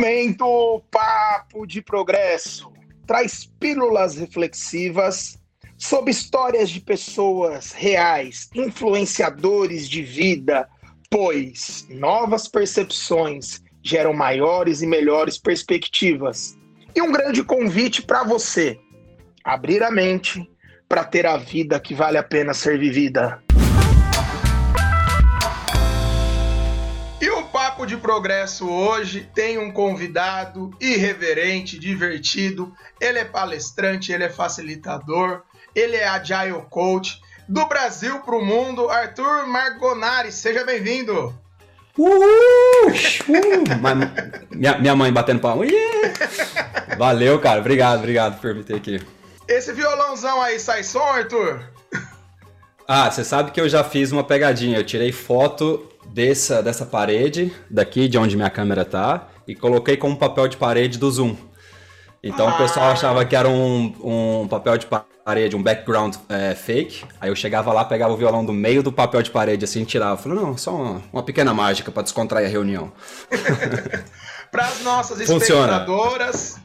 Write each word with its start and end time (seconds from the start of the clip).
Momento 0.00 0.82
Papo 0.90 1.66
de 1.66 1.82
Progresso 1.82 2.72
traz 3.06 3.44
pílulas 3.60 4.16
reflexivas 4.16 5.38
sobre 5.76 6.10
histórias 6.10 6.70
de 6.70 6.80
pessoas 6.80 7.72
reais, 7.72 8.48
influenciadores 8.54 9.86
de 9.86 10.00
vida, 10.02 10.66
pois 11.10 11.86
novas 11.90 12.48
percepções 12.48 13.62
geram 13.82 14.14
maiores 14.14 14.80
e 14.80 14.86
melhores 14.86 15.36
perspectivas. 15.36 16.56
E 16.94 17.02
um 17.02 17.12
grande 17.12 17.44
convite 17.44 18.00
para 18.00 18.24
você: 18.24 18.80
abrir 19.44 19.82
a 19.82 19.90
mente 19.90 20.50
para 20.88 21.04
ter 21.04 21.26
a 21.26 21.36
vida 21.36 21.78
que 21.78 21.94
vale 21.94 22.16
a 22.16 22.22
pena 22.22 22.54
ser 22.54 22.78
vivida. 22.78 23.42
De 27.90 27.96
Progresso 27.96 28.70
hoje 28.70 29.28
tem 29.34 29.58
um 29.58 29.72
convidado 29.72 30.70
irreverente, 30.80 31.76
divertido. 31.76 32.72
Ele 33.00 33.18
é 33.18 33.24
palestrante, 33.24 34.12
ele 34.12 34.22
é 34.22 34.28
facilitador, 34.28 35.42
ele 35.74 35.96
é 35.96 36.06
agile 36.06 36.64
coach 36.70 37.20
do 37.48 37.66
Brasil 37.66 38.20
para 38.20 38.36
o 38.36 38.44
mundo. 38.44 38.88
Arthur 38.88 39.44
Margonari, 39.48 40.30
seja 40.30 40.64
bem-vindo. 40.64 41.34
Uhul! 41.98 42.20
Uh, 42.86 44.54
minha, 44.54 44.78
minha 44.78 44.94
mãe 44.94 45.12
batendo 45.12 45.40
palma. 45.40 45.66
Yeah! 45.66 46.12
Valeu, 46.96 47.40
cara. 47.40 47.58
Obrigado, 47.58 47.98
obrigado 47.98 48.40
por 48.40 48.54
me 48.54 48.62
ter 48.62 48.76
aqui. 48.76 49.02
Esse 49.48 49.72
violãozão 49.72 50.40
aí 50.40 50.60
sai 50.60 50.84
som, 50.84 51.02
Arthur? 51.02 51.60
Ah, 52.86 53.10
você 53.10 53.24
sabe 53.24 53.50
que 53.50 53.60
eu 53.60 53.68
já 53.68 53.82
fiz 53.82 54.12
uma 54.12 54.22
pegadinha. 54.22 54.78
Eu 54.78 54.84
tirei 54.84 55.10
foto 55.10 55.90
dessa, 56.12 56.62
dessa 56.62 56.84
parede, 56.84 57.52
daqui 57.70 58.08
de 58.08 58.18
onde 58.18 58.36
minha 58.36 58.50
câmera 58.50 58.84
tá, 58.84 59.28
e 59.46 59.54
coloquei 59.54 59.96
como 59.96 60.16
papel 60.16 60.48
de 60.48 60.56
parede 60.56 60.98
do 60.98 61.10
Zoom. 61.10 61.36
Então 62.22 62.48
ah. 62.48 62.54
o 62.54 62.58
pessoal 62.58 62.86
ah. 62.86 62.92
achava 62.92 63.24
que 63.24 63.34
era 63.34 63.48
um, 63.48 64.42
um 64.42 64.48
papel 64.48 64.76
de 64.76 64.86
parede, 64.86 65.56
um 65.56 65.62
background 65.62 66.16
é, 66.28 66.54
fake. 66.54 67.04
Aí 67.20 67.30
eu 67.30 67.36
chegava 67.36 67.72
lá, 67.72 67.84
pegava 67.84 68.12
o 68.12 68.16
violão 68.16 68.44
do 68.44 68.52
meio 68.52 68.82
do 68.82 68.92
papel 68.92 69.22
de 69.22 69.30
parede 69.30 69.64
assim 69.64 69.82
e 69.82 69.86
tirava. 69.86 70.16
Falei, 70.16 70.38
não, 70.38 70.56
só 70.56 70.74
uma, 70.74 71.02
uma 71.12 71.22
pequena 71.22 71.54
mágica 71.54 71.90
para 71.90 72.02
descontrair 72.02 72.46
a 72.46 72.50
reunião. 72.50 72.92
para 74.50 74.66
as 74.66 74.82
nossas 74.82 75.20
espectadoras, 75.20 76.58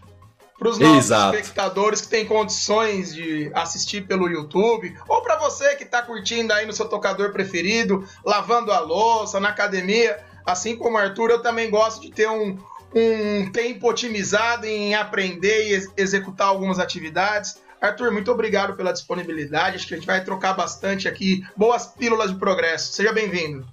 para 0.58 0.70
os 0.70 0.80
nossos 0.80 1.06
Exato. 1.06 1.36
espectadores 1.36 2.02
que 2.02 2.08
têm 2.08 2.25
condições 2.25 3.14
de 3.14 3.52
assistir 3.53 4.08
pelo 4.08 4.30
YouTube, 4.30 4.95
ou 5.08 5.22
para 5.22 5.38
você 5.38 5.75
que 5.75 5.84
está 5.84 6.02
curtindo 6.02 6.53
aí 6.53 6.66
no 6.66 6.73
seu 6.73 6.88
tocador 6.88 7.31
preferido, 7.31 8.08
lavando 8.23 8.72
a 8.72 8.80
louça, 8.80 9.39
na 9.39 9.50
academia. 9.50 10.17
Assim 10.45 10.76
como 10.76 10.95
o 10.95 11.00
Arthur, 11.00 11.31
eu 11.31 11.42
também 11.42 11.70
gosto 11.70 12.02
de 12.02 12.11
ter 12.11 12.30
um, 12.30 12.58
um 12.94 13.52
tempo 13.52 13.89
otimizado 13.89 14.66
em 14.66 14.95
aprender 14.95 15.67
e 15.67 15.73
ex 15.73 15.89
executar 15.98 16.48
algumas 16.48 16.80
atividades. 16.80 17.58
Arthur, 17.81 18.11
muito 18.11 18.31
obrigado 18.31 18.76
pela 18.76 18.94
disponibilidade. 18.94 19.76
Acho 19.76 19.88
que 19.88 19.94
a 19.94 19.98
gente 19.98 20.08
vai 20.08 20.23
trocar 20.23 20.53
bastante 20.53 21.08
aqui. 21.08 21.45
Boas 21.58 21.88
pílulas 21.88 22.31
de 22.31 22.38
progresso. 22.38 22.94
Seja 22.94 23.11
bem-vindo. 23.11 23.66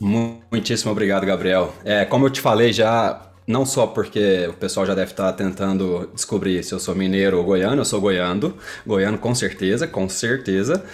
Muitíssimo 0.00 0.92
obrigado, 0.92 1.26
Gabriel. 1.26 1.74
É, 1.84 2.04
como 2.04 2.26
eu 2.26 2.30
te 2.30 2.40
falei 2.40 2.72
já 2.72 3.29
não 3.50 3.66
só 3.66 3.86
porque 3.86 4.46
o 4.48 4.52
pessoal 4.54 4.86
já 4.86 4.94
deve 4.94 5.10
estar 5.10 5.32
tentando 5.32 6.08
descobrir 6.14 6.62
se 6.62 6.72
eu 6.72 6.78
sou 6.78 6.94
mineiro 6.94 7.36
ou 7.36 7.44
goiano, 7.44 7.80
eu 7.80 7.84
sou 7.84 8.00
goiano, 8.00 8.56
goiano 8.86 9.18
com 9.18 9.34
certeza, 9.34 9.86
com 9.86 10.08
certeza. 10.08 10.84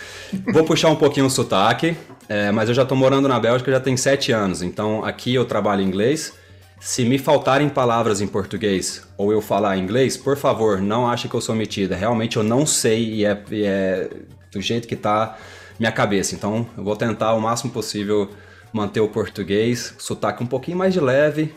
Vou 0.52 0.64
puxar 0.64 0.88
um 0.88 0.96
pouquinho 0.96 1.26
o 1.26 1.30
sotaque, 1.30 1.96
é, 2.28 2.50
mas 2.50 2.68
eu 2.68 2.74
já 2.74 2.82
estou 2.82 2.96
morando 2.96 3.28
na 3.28 3.38
Bélgica 3.38 3.70
já 3.70 3.80
tem 3.80 3.96
sete 3.96 4.32
anos, 4.32 4.62
então 4.62 5.04
aqui 5.04 5.34
eu 5.34 5.44
trabalho 5.44 5.82
em 5.82 5.86
inglês. 5.86 6.32
Se 6.80 7.04
me 7.04 7.18
faltarem 7.18 7.68
palavras 7.68 8.20
em 8.20 8.26
português 8.26 9.06
ou 9.16 9.32
eu 9.32 9.40
falar 9.40 9.76
inglês, 9.76 10.16
por 10.16 10.36
favor, 10.36 10.80
não 10.80 11.08
ache 11.08 11.28
que 11.28 11.34
eu 11.34 11.40
sou 11.40 11.54
metida. 11.54 11.96
Realmente 11.96 12.36
eu 12.36 12.42
não 12.42 12.66
sei 12.66 13.14
e 13.14 13.24
é, 13.24 13.42
e 13.50 13.64
é 13.64 14.10
do 14.52 14.60
jeito 14.60 14.86
que 14.86 14.94
está 14.94 15.36
minha 15.78 15.92
cabeça. 15.92 16.34
Então 16.34 16.66
eu 16.76 16.84
vou 16.84 16.94
tentar 16.94 17.32
o 17.34 17.40
máximo 17.40 17.72
possível 17.72 18.30
manter 18.72 19.00
o 19.00 19.08
português, 19.08 19.94
sotaque 19.98 20.42
um 20.42 20.46
pouquinho 20.46 20.76
mais 20.76 20.92
de 20.92 21.00
leve, 21.00 21.54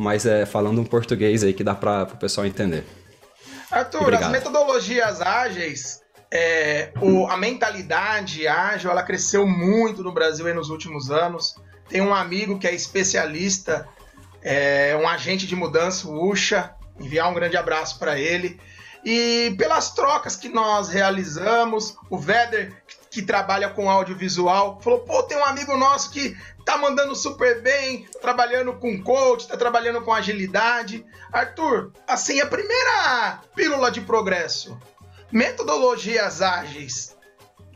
mas 0.00 0.24
é 0.24 0.46
falando 0.46 0.80
um 0.80 0.84
português 0.84 1.44
aí 1.44 1.52
que 1.52 1.62
dá 1.62 1.74
para 1.74 2.04
o 2.04 2.16
pessoal 2.16 2.46
entender. 2.46 2.86
Arthur, 3.70 4.00
Obrigado. 4.00 4.24
as 4.24 4.30
metodologias 4.30 5.20
ágeis, 5.20 6.00
é, 6.32 6.90
o, 7.02 7.26
a 7.26 7.36
mentalidade 7.36 8.48
ágil, 8.48 8.90
ela 8.90 9.02
cresceu 9.02 9.46
muito 9.46 10.02
no 10.02 10.10
Brasil 10.10 10.52
nos 10.54 10.70
últimos 10.70 11.10
anos. 11.10 11.54
Tem 11.86 12.00
um 12.00 12.14
amigo 12.14 12.58
que 12.58 12.66
é 12.66 12.74
especialista, 12.74 13.86
é, 14.42 14.96
um 14.98 15.06
agente 15.06 15.46
de 15.46 15.54
mudança, 15.54 16.08
o 16.08 16.30
Usha, 16.30 16.74
enviar 16.98 17.30
um 17.30 17.34
grande 17.34 17.58
abraço 17.58 17.98
para 17.98 18.18
ele. 18.18 18.58
E 19.04 19.54
pelas 19.58 19.90
trocas 19.90 20.34
que 20.34 20.48
nós 20.48 20.88
realizamos, 20.88 21.94
o 22.08 22.16
Veder, 22.16 22.72
que 23.10 23.20
trabalha 23.20 23.68
com 23.68 23.90
audiovisual, 23.90 24.80
falou: 24.80 25.00
pô, 25.00 25.22
tem 25.24 25.36
um 25.36 25.44
amigo 25.44 25.76
nosso 25.76 26.10
que 26.10 26.34
tá 26.70 26.78
mandando 26.78 27.16
super 27.16 27.60
bem, 27.60 28.06
tá 28.12 28.20
trabalhando 28.20 28.72
com 28.74 29.02
coach, 29.02 29.48
tá 29.48 29.56
trabalhando 29.56 30.02
com 30.02 30.12
agilidade. 30.12 31.04
Arthur, 31.32 31.90
assim, 32.06 32.40
a 32.40 32.46
primeira 32.46 33.40
pílula 33.56 33.90
de 33.90 34.00
progresso, 34.00 34.78
metodologias 35.32 36.40
ágeis, 36.40 37.16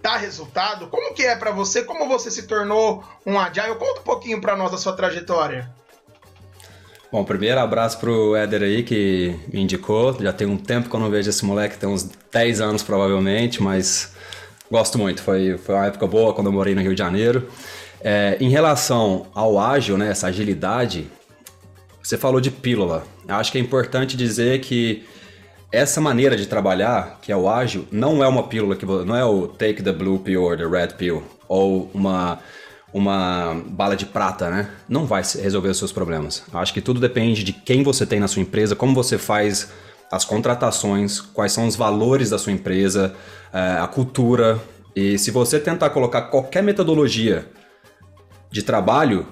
dá 0.00 0.16
resultado? 0.16 0.86
Como 0.86 1.12
que 1.12 1.24
é 1.24 1.34
para 1.34 1.50
você? 1.50 1.82
Como 1.82 2.06
você 2.06 2.30
se 2.30 2.46
tornou 2.46 3.02
um 3.26 3.36
agile? 3.36 3.74
Conta 3.74 4.00
um 4.00 4.04
pouquinho 4.04 4.40
para 4.40 4.56
nós 4.56 4.70
da 4.70 4.78
sua 4.78 4.92
trajetória. 4.92 5.68
Bom, 7.10 7.24
primeiro 7.24 7.58
abraço 7.58 7.98
pro 7.98 8.36
Éder 8.36 8.62
aí 8.62 8.84
que 8.84 9.36
me 9.52 9.60
indicou. 9.60 10.16
Já 10.20 10.32
tem 10.32 10.46
um 10.46 10.56
tempo 10.56 10.88
que 10.88 10.94
eu 10.94 11.00
não 11.00 11.10
vejo 11.10 11.30
esse 11.30 11.44
moleque, 11.44 11.76
tem 11.76 11.88
uns 11.88 12.08
10 12.32 12.60
anos 12.60 12.82
provavelmente, 12.84 13.60
mas 13.60 14.14
gosto 14.70 14.98
muito. 14.98 15.20
Foi, 15.20 15.58
foi 15.58 15.74
uma 15.74 15.86
época 15.86 16.06
boa 16.06 16.32
quando 16.32 16.46
eu 16.46 16.52
morei 16.52 16.76
no 16.76 16.80
Rio 16.80 16.94
de 16.94 16.98
Janeiro. 16.98 17.48
É, 18.06 18.36
em 18.38 18.50
relação 18.50 19.26
ao 19.34 19.58
ágil, 19.58 19.96
né, 19.96 20.10
essa 20.10 20.26
agilidade, 20.26 21.10
você 22.02 22.18
falou 22.18 22.38
de 22.38 22.50
pílula. 22.50 23.02
Eu 23.26 23.36
acho 23.36 23.50
que 23.50 23.56
é 23.56 23.60
importante 23.60 24.14
dizer 24.14 24.60
que 24.60 25.06
essa 25.72 26.02
maneira 26.02 26.36
de 26.36 26.46
trabalhar, 26.46 27.18
que 27.22 27.32
é 27.32 27.36
o 27.36 27.48
ágil, 27.48 27.88
não 27.90 28.22
é 28.22 28.28
uma 28.28 28.42
pílula 28.42 28.76
que 28.76 28.84
não 28.84 29.16
é 29.16 29.24
o 29.24 29.48
take 29.48 29.82
the 29.82 29.90
blue 29.90 30.18
pill 30.18 30.44
or 30.44 30.54
the 30.54 30.66
red 30.66 30.88
pill 30.98 31.22
ou 31.48 31.90
uma 31.94 32.38
uma 32.92 33.60
bala 33.66 33.96
de 33.96 34.06
prata, 34.06 34.48
né? 34.48 34.70
Não 34.88 35.04
vai 35.04 35.20
resolver 35.22 35.68
os 35.68 35.78
seus 35.78 35.90
problemas. 35.90 36.44
Eu 36.52 36.60
acho 36.60 36.72
que 36.72 36.80
tudo 36.80 37.00
depende 37.00 37.42
de 37.42 37.52
quem 37.52 37.82
você 37.82 38.06
tem 38.06 38.20
na 38.20 38.28
sua 38.28 38.40
empresa, 38.40 38.76
como 38.76 38.94
você 38.94 39.18
faz 39.18 39.72
as 40.12 40.24
contratações, 40.24 41.20
quais 41.20 41.50
são 41.50 41.66
os 41.66 41.74
valores 41.74 42.30
da 42.30 42.38
sua 42.38 42.52
empresa, 42.52 43.12
é, 43.52 43.78
a 43.80 43.88
cultura. 43.88 44.60
E 44.94 45.18
se 45.18 45.32
você 45.32 45.58
tentar 45.58 45.90
colocar 45.90 46.22
qualquer 46.22 46.62
metodologia 46.62 47.48
de 48.54 48.62
trabalho 48.62 49.26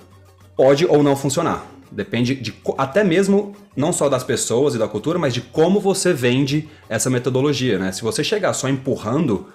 pode 0.56 0.84
ou 0.84 1.00
não 1.00 1.14
funcionar. 1.14 1.64
Depende 1.92 2.34
de 2.34 2.52
até 2.76 3.04
mesmo 3.04 3.54
não 3.76 3.92
só 3.92 4.08
das 4.08 4.24
pessoas 4.24 4.74
e 4.74 4.78
da 4.78 4.88
cultura, 4.88 5.16
mas 5.16 5.32
de 5.32 5.40
como 5.40 5.78
você 5.78 6.12
vende 6.12 6.68
essa 6.88 7.08
metodologia, 7.08 7.78
né? 7.78 7.92
Se 7.92 8.02
você 8.02 8.24
chegar 8.24 8.52
só 8.52 8.68
empurrando, 8.68 9.46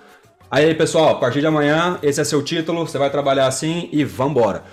aí 0.49 0.73
pessoal, 0.73 1.09
a 1.09 1.15
partir 1.15 1.41
de 1.41 1.47
amanhã 1.47 1.99
esse 2.01 2.21
é 2.21 2.23
seu 2.23 2.41
título, 2.41 2.87
você 2.87 2.97
vai 2.97 3.09
trabalhar 3.09 3.47
assim 3.47 3.89
e 3.91 4.05
vambora. 4.05 4.63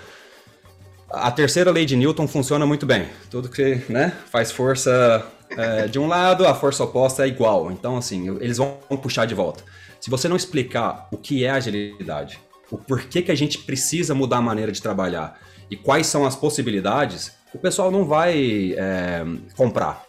A 1.11 1.29
terceira 1.29 1.71
lei 1.71 1.85
de 1.85 1.97
Newton 1.97 2.27
funciona 2.27 2.65
muito 2.65 2.85
bem. 2.85 3.07
Tudo 3.29 3.49
que 3.49 3.81
né, 3.89 4.13
faz 4.31 4.49
força 4.49 5.25
é, 5.57 5.87
de 5.87 5.99
um 5.99 6.07
lado, 6.07 6.47
a 6.47 6.55
força 6.55 6.85
oposta 6.85 7.25
é 7.25 7.27
igual. 7.27 7.69
Então, 7.69 7.97
assim, 7.97 8.37
eles 8.39 8.57
vão 8.57 8.77
puxar 9.01 9.25
de 9.25 9.35
volta. 9.35 9.61
Se 9.99 10.09
você 10.09 10.29
não 10.29 10.37
explicar 10.37 11.09
o 11.11 11.17
que 11.17 11.43
é 11.43 11.49
agilidade, 11.49 12.39
o 12.71 12.77
porquê 12.77 13.21
que 13.21 13.31
a 13.31 13.35
gente 13.35 13.59
precisa 13.59 14.13
mudar 14.15 14.37
a 14.37 14.41
maneira 14.41 14.71
de 14.71 14.81
trabalhar 14.81 15.39
e 15.69 15.75
quais 15.75 16.07
são 16.07 16.25
as 16.25 16.35
possibilidades, 16.35 17.33
o 17.53 17.57
pessoal 17.57 17.91
não 17.91 18.05
vai 18.05 18.73
é, 18.77 19.23
comprar. 19.55 20.05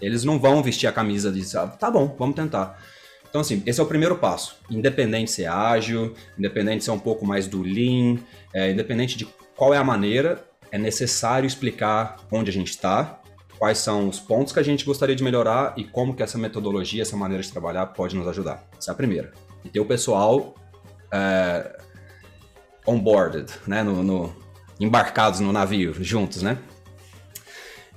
Eles 0.00 0.24
não 0.24 0.38
vão 0.38 0.62
vestir 0.62 0.86
a 0.86 0.92
camisa 0.92 1.30
de, 1.30 1.56
ah, 1.56 1.66
tá 1.66 1.90
bom, 1.90 2.14
vamos 2.18 2.34
tentar. 2.34 2.78
Então, 3.28 3.40
assim, 3.40 3.62
esse 3.64 3.80
é 3.80 3.82
o 3.82 3.86
primeiro 3.86 4.18
passo. 4.18 4.56
Independente 4.70 5.26
de 5.26 5.30
ser 5.30 5.46
ágil, 5.46 6.14
independente 6.38 6.78
de 6.78 6.84
ser 6.84 6.90
um 6.90 6.98
pouco 6.98 7.24
mais 7.24 7.46
do 7.46 7.62
lean, 7.62 8.18
é, 8.52 8.70
independente 8.70 9.16
de 9.16 9.26
qual 9.56 9.72
é 9.72 9.78
a 9.78 9.84
maneira, 9.84 10.44
é 10.70 10.76
necessário 10.76 11.46
explicar 11.46 12.16
onde 12.30 12.50
a 12.50 12.52
gente 12.52 12.70
está, 12.70 13.20
quais 13.58 13.78
são 13.78 14.08
os 14.08 14.18
pontos 14.18 14.52
que 14.52 14.58
a 14.58 14.62
gente 14.62 14.84
gostaria 14.84 15.14
de 15.14 15.22
melhorar 15.22 15.72
e 15.76 15.84
como 15.84 16.14
que 16.14 16.22
essa 16.22 16.36
metodologia, 16.36 17.02
essa 17.02 17.16
maneira 17.16 17.42
de 17.42 17.50
trabalhar 17.50 17.86
pode 17.86 18.16
nos 18.16 18.26
ajudar. 18.28 18.68
Essa 18.76 18.90
é 18.90 18.92
a 18.92 18.96
primeira. 18.96 19.32
E 19.64 19.68
ter 19.68 19.80
o 19.80 19.86
pessoal 19.86 20.54
é, 21.12 21.78
onboarded, 22.86 23.46
né? 23.66 23.82
No, 23.82 24.02
no, 24.02 24.36
embarcados 24.80 25.40
no 25.40 25.52
navio, 25.52 25.94
juntos, 26.02 26.42
né? 26.42 26.58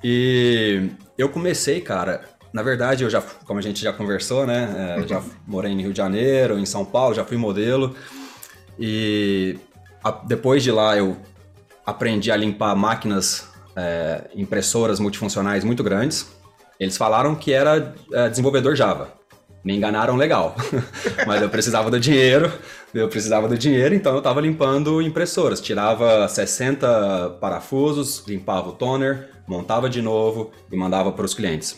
E 0.03 0.89
eu 1.17 1.29
comecei, 1.29 1.81
cara. 1.81 2.21
Na 2.53 2.61
verdade, 2.63 3.03
eu 3.03 3.09
já, 3.09 3.21
como 3.21 3.59
a 3.59 3.61
gente 3.61 3.81
já 3.81 3.91
conversou, 3.91 4.45
né? 4.45 4.97
É, 4.99 5.07
já 5.07 5.21
morei 5.45 5.71
em 5.71 5.81
Rio 5.81 5.91
de 5.91 5.97
Janeiro, 5.97 6.57
em 6.57 6.65
São 6.65 6.85
Paulo, 6.85 7.13
já 7.13 7.25
fui 7.25 7.37
modelo. 7.37 7.95
E 8.79 9.57
a, 10.03 10.11
depois 10.11 10.63
de 10.63 10.71
lá 10.71 10.95
eu 10.95 11.17
aprendi 11.85 12.31
a 12.31 12.35
limpar 12.35 12.75
máquinas 12.75 13.47
é, 13.75 14.29
impressoras 14.35 14.99
multifuncionais 14.99 15.63
muito 15.63 15.83
grandes. 15.83 16.33
Eles 16.79 16.97
falaram 16.97 17.35
que 17.35 17.51
era 17.51 17.93
é, 18.13 18.29
desenvolvedor 18.29 18.75
Java. 18.75 19.13
Me 19.65 19.75
enganaram 19.75 20.15
legal. 20.15 20.55
Mas 21.25 21.41
eu 21.41 21.49
precisava 21.49 21.89
do 21.89 21.99
dinheiro, 21.99 22.53
eu 22.93 23.09
precisava 23.09 23.47
do 23.47 23.57
dinheiro, 23.57 23.95
então 23.95 24.11
eu 24.11 24.19
estava 24.19 24.39
limpando 24.39 25.01
impressoras. 25.01 25.59
Tirava 25.59 26.27
60 26.27 27.37
parafusos, 27.41 28.23
limpava 28.27 28.69
o 28.69 28.73
toner, 28.73 29.31
montava 29.47 29.89
de 29.89 30.03
novo 30.03 30.51
e 30.71 30.77
mandava 30.77 31.11
para 31.11 31.25
os 31.25 31.33
clientes. 31.33 31.75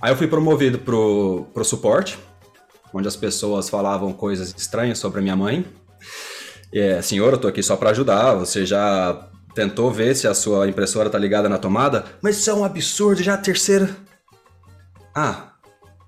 Aí 0.00 0.12
eu 0.12 0.16
fui 0.16 0.28
promovido 0.28 0.78
para 0.78 0.94
o 0.94 1.64
suporte, 1.64 2.16
onde 2.94 3.08
as 3.08 3.16
pessoas 3.16 3.68
falavam 3.68 4.12
coisas 4.12 4.54
estranhas 4.56 4.98
sobre 4.98 5.18
a 5.18 5.22
minha 5.22 5.34
mãe. 5.34 5.66
É, 6.72 7.02
senhor, 7.02 7.32
eu 7.32 7.38
tô 7.38 7.48
aqui 7.48 7.60
só 7.60 7.74
para 7.74 7.90
ajudar. 7.90 8.34
Você 8.34 8.64
já 8.64 9.28
tentou 9.52 9.90
ver 9.90 10.14
se 10.14 10.28
a 10.28 10.34
sua 10.34 10.68
impressora 10.68 11.10
tá 11.10 11.18
ligada 11.18 11.48
na 11.48 11.58
tomada? 11.58 12.04
Mas 12.22 12.36
isso 12.36 12.50
é 12.50 12.54
um 12.54 12.64
absurdo, 12.64 13.20
já 13.20 13.34
a 13.34 13.38
terceira. 13.38 13.96
Ah, 15.12 15.54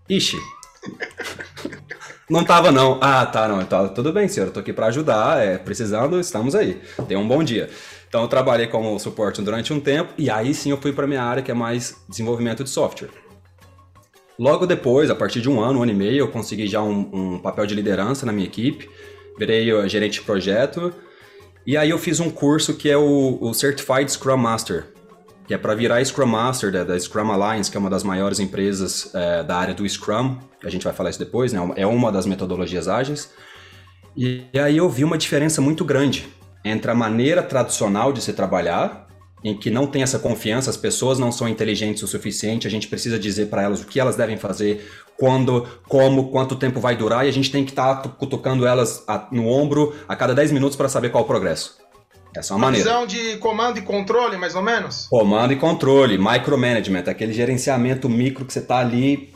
ixi. 0.08 0.36
Não 2.28 2.44
tava 2.44 2.70
não. 2.70 2.98
Ah, 3.00 3.24
tá, 3.24 3.48
não. 3.48 3.62
Então, 3.62 3.88
tudo 3.88 4.12
bem, 4.12 4.28
senhor. 4.28 4.48
Eu 4.48 4.52
tô 4.52 4.60
aqui 4.60 4.70
para 4.70 4.88
ajudar. 4.88 5.42
É, 5.42 5.56
precisando, 5.56 6.20
estamos 6.20 6.54
aí. 6.54 6.78
Tenha 7.06 7.18
um 7.18 7.26
bom 7.26 7.42
dia. 7.42 7.70
Então 8.06 8.20
eu 8.20 8.28
trabalhei 8.28 8.66
como 8.66 8.98
suporte 8.98 9.40
durante 9.40 9.72
um 9.72 9.80
tempo 9.80 10.12
e 10.18 10.28
aí 10.28 10.52
sim 10.52 10.70
eu 10.70 10.76
fui 10.76 10.92
para 10.92 11.06
minha 11.06 11.22
área 11.22 11.42
que 11.42 11.50
é 11.50 11.54
mais 11.54 11.96
desenvolvimento 12.06 12.62
de 12.62 12.68
software. 12.68 13.08
Logo 14.38 14.66
depois, 14.66 15.08
a 15.08 15.14
partir 15.14 15.40
de 15.40 15.48
um 15.48 15.58
ano, 15.58 15.78
um 15.78 15.82
ano 15.82 15.92
e 15.92 15.94
meio, 15.94 16.18
eu 16.18 16.28
consegui 16.28 16.66
já 16.66 16.82
um, 16.82 17.08
um 17.14 17.38
papel 17.38 17.64
de 17.64 17.74
liderança 17.74 18.26
na 18.26 18.32
minha 18.32 18.46
equipe 18.46 18.90
virei 19.38 19.88
gerente 19.88 20.14
de 20.14 20.22
projeto. 20.22 20.92
E 21.64 21.76
aí 21.76 21.90
eu 21.90 21.98
fiz 21.98 22.18
um 22.18 22.28
curso 22.28 22.74
que 22.74 22.90
é 22.90 22.96
o, 22.96 23.38
o 23.40 23.54
Certified 23.54 24.10
Scrum 24.10 24.36
Master, 24.36 24.88
que 25.48 25.54
é 25.54 25.58
para 25.58 25.74
virar 25.74 26.04
Scrum 26.04 26.26
Master 26.26 26.70
da, 26.70 26.84
da, 26.84 27.00
Scrum 27.00 27.32
Alliance, 27.32 27.70
que 27.70 27.76
é 27.78 27.80
uma 27.80 27.88
das 27.88 28.04
maiores 28.04 28.38
empresas 28.38 29.10
é, 29.14 29.42
da 29.42 29.56
área 29.56 29.72
do 29.72 29.88
Scrum. 29.88 30.36
A 30.62 30.68
gente 30.68 30.84
vai 30.84 30.92
falar 30.92 31.08
isso 31.08 31.18
depois, 31.18 31.54
né? 31.54 31.72
É 31.74 31.86
uma 31.86 32.12
das 32.12 32.26
metodologias 32.26 32.86
ágeis. 32.86 33.32
E, 34.14 34.44
e 34.52 34.58
aí 34.58 34.76
eu 34.76 34.90
vi 34.90 35.04
uma 35.04 35.16
diferença 35.16 35.62
muito 35.62 35.86
grande 35.86 36.28
entre 36.62 36.90
a 36.90 36.94
maneira 36.94 37.42
tradicional 37.42 38.12
de 38.12 38.20
se 38.20 38.34
trabalhar 38.34 39.08
em 39.42 39.56
que 39.56 39.70
não 39.70 39.86
tem 39.86 40.02
essa 40.02 40.18
confiança, 40.18 40.68
as 40.68 40.76
pessoas 40.76 41.18
não 41.18 41.32
são 41.32 41.48
inteligentes 41.48 42.02
o 42.02 42.06
suficiente, 42.06 42.66
a 42.66 42.70
gente 42.70 42.86
precisa 42.86 43.18
dizer 43.18 43.46
para 43.46 43.62
elas 43.62 43.80
o 43.80 43.86
que 43.86 43.98
elas 43.98 44.16
devem 44.16 44.36
fazer, 44.36 44.86
quando, 45.16 45.66
como, 45.88 46.30
quanto 46.30 46.56
tempo 46.56 46.80
vai 46.80 46.96
durar, 46.96 47.24
e 47.24 47.28
a 47.28 47.32
gente 47.32 47.50
tem 47.50 47.64
que 47.64 47.70
estar 47.70 48.02
tá 48.02 48.08
cutucando 48.08 48.66
elas 48.66 49.04
no 49.30 49.46
ombro 49.48 49.94
a 50.08 50.14
cada 50.14 50.34
10 50.34 50.52
minutos 50.52 50.76
para 50.76 50.88
saber 50.88 51.10
qual 51.10 51.22
o 51.22 51.26
progresso. 51.26 51.76
Essa 52.38 52.52
é 52.52 52.56
uma, 52.56 52.66
uma 52.66 52.66
maneira. 52.70 52.88
visão 52.88 53.06
de 53.06 53.36
comando 53.38 53.78
e 53.78 53.82
controle, 53.82 54.36
mais 54.36 54.54
ou 54.54 54.62
menos? 54.62 55.06
Comando 55.08 55.52
e 55.52 55.56
controle, 55.56 56.16
micromanagement, 56.16 57.04
aquele 57.08 57.32
gerenciamento 57.32 58.08
micro 58.08 58.44
que 58.44 58.52
você 58.52 58.60
está 58.60 58.78
ali, 58.78 59.34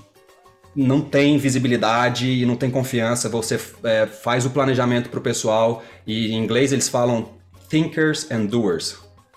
não 0.75 1.01
tem 1.01 1.37
visibilidade 1.37 2.31
e 2.31 2.47
não 2.47 2.55
tem 2.57 2.71
confiança, 2.71 3.29
você 3.29 3.61
é, 3.83 4.07
faz 4.07 4.47
o 4.47 4.51
planejamento 4.51 5.11
para 5.11 5.19
o 5.19 5.23
pessoal, 5.23 5.83
e 6.07 6.33
em 6.33 6.39
inglês 6.39 6.73
eles 6.73 6.89
falam 6.89 7.31
thinkers 7.69 8.31
and 8.31 8.47
doers, 8.47 8.97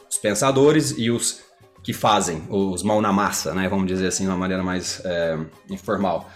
os 0.10 0.18
pensadores 0.18 0.94
e 0.98 1.10
os 1.10 1.44
que 1.84 1.94
fazem, 1.94 2.44
os 2.50 2.84
mão 2.84 3.02
na 3.02 3.12
massa, 3.12 3.54
né? 3.54 3.68
Vamos 3.70 3.88
dizer 3.88 4.08
assim, 4.08 4.24
de 4.24 4.30
uma 4.30 4.38
maneira 4.38 4.64
mais 4.64 5.02
é, 5.06 5.38
informal. 5.70 6.30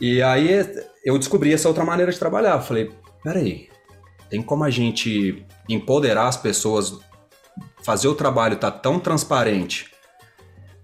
E 0.00 0.20
aí 0.22 0.48
eu 1.04 1.16
descobri 1.18 1.52
essa 1.52 1.68
outra 1.68 1.84
maneira 1.84 2.10
de 2.10 2.18
trabalhar. 2.18 2.54
Eu 2.54 2.62
falei, 2.62 2.90
peraí, 3.22 3.68
tem 4.28 4.42
como 4.42 4.64
a 4.64 4.70
gente 4.70 5.46
empoderar 5.68 6.28
as 6.28 6.36
pessoas, 6.36 6.98
fazer 7.82 8.08
o 8.08 8.14
trabalho 8.14 8.54
estar 8.54 8.70
tá 8.70 8.78
tão 8.78 8.98
transparente, 8.98 9.90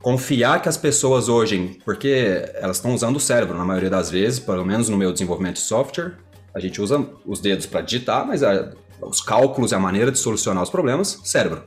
confiar 0.00 0.62
que 0.62 0.68
as 0.68 0.76
pessoas 0.76 1.28
hoje, 1.28 1.78
porque 1.84 2.44
elas 2.54 2.76
estão 2.76 2.94
usando 2.94 3.16
o 3.16 3.20
cérebro 3.20 3.58
na 3.58 3.64
maioria 3.64 3.90
das 3.90 4.10
vezes, 4.10 4.38
pelo 4.38 4.64
menos 4.64 4.88
no 4.88 4.96
meu 4.96 5.12
desenvolvimento 5.12 5.56
de 5.56 5.62
software, 5.62 6.16
a 6.54 6.60
gente 6.60 6.80
usa 6.80 7.06
os 7.26 7.40
dedos 7.40 7.66
para 7.66 7.80
digitar, 7.80 8.26
mas 8.26 8.42
a, 8.42 8.72
os 9.02 9.20
cálculos 9.20 9.72
e 9.72 9.74
a 9.74 9.78
maneira 9.78 10.10
de 10.10 10.18
solucionar 10.18 10.62
os 10.62 10.70
problemas, 10.70 11.20
cérebro. 11.24 11.64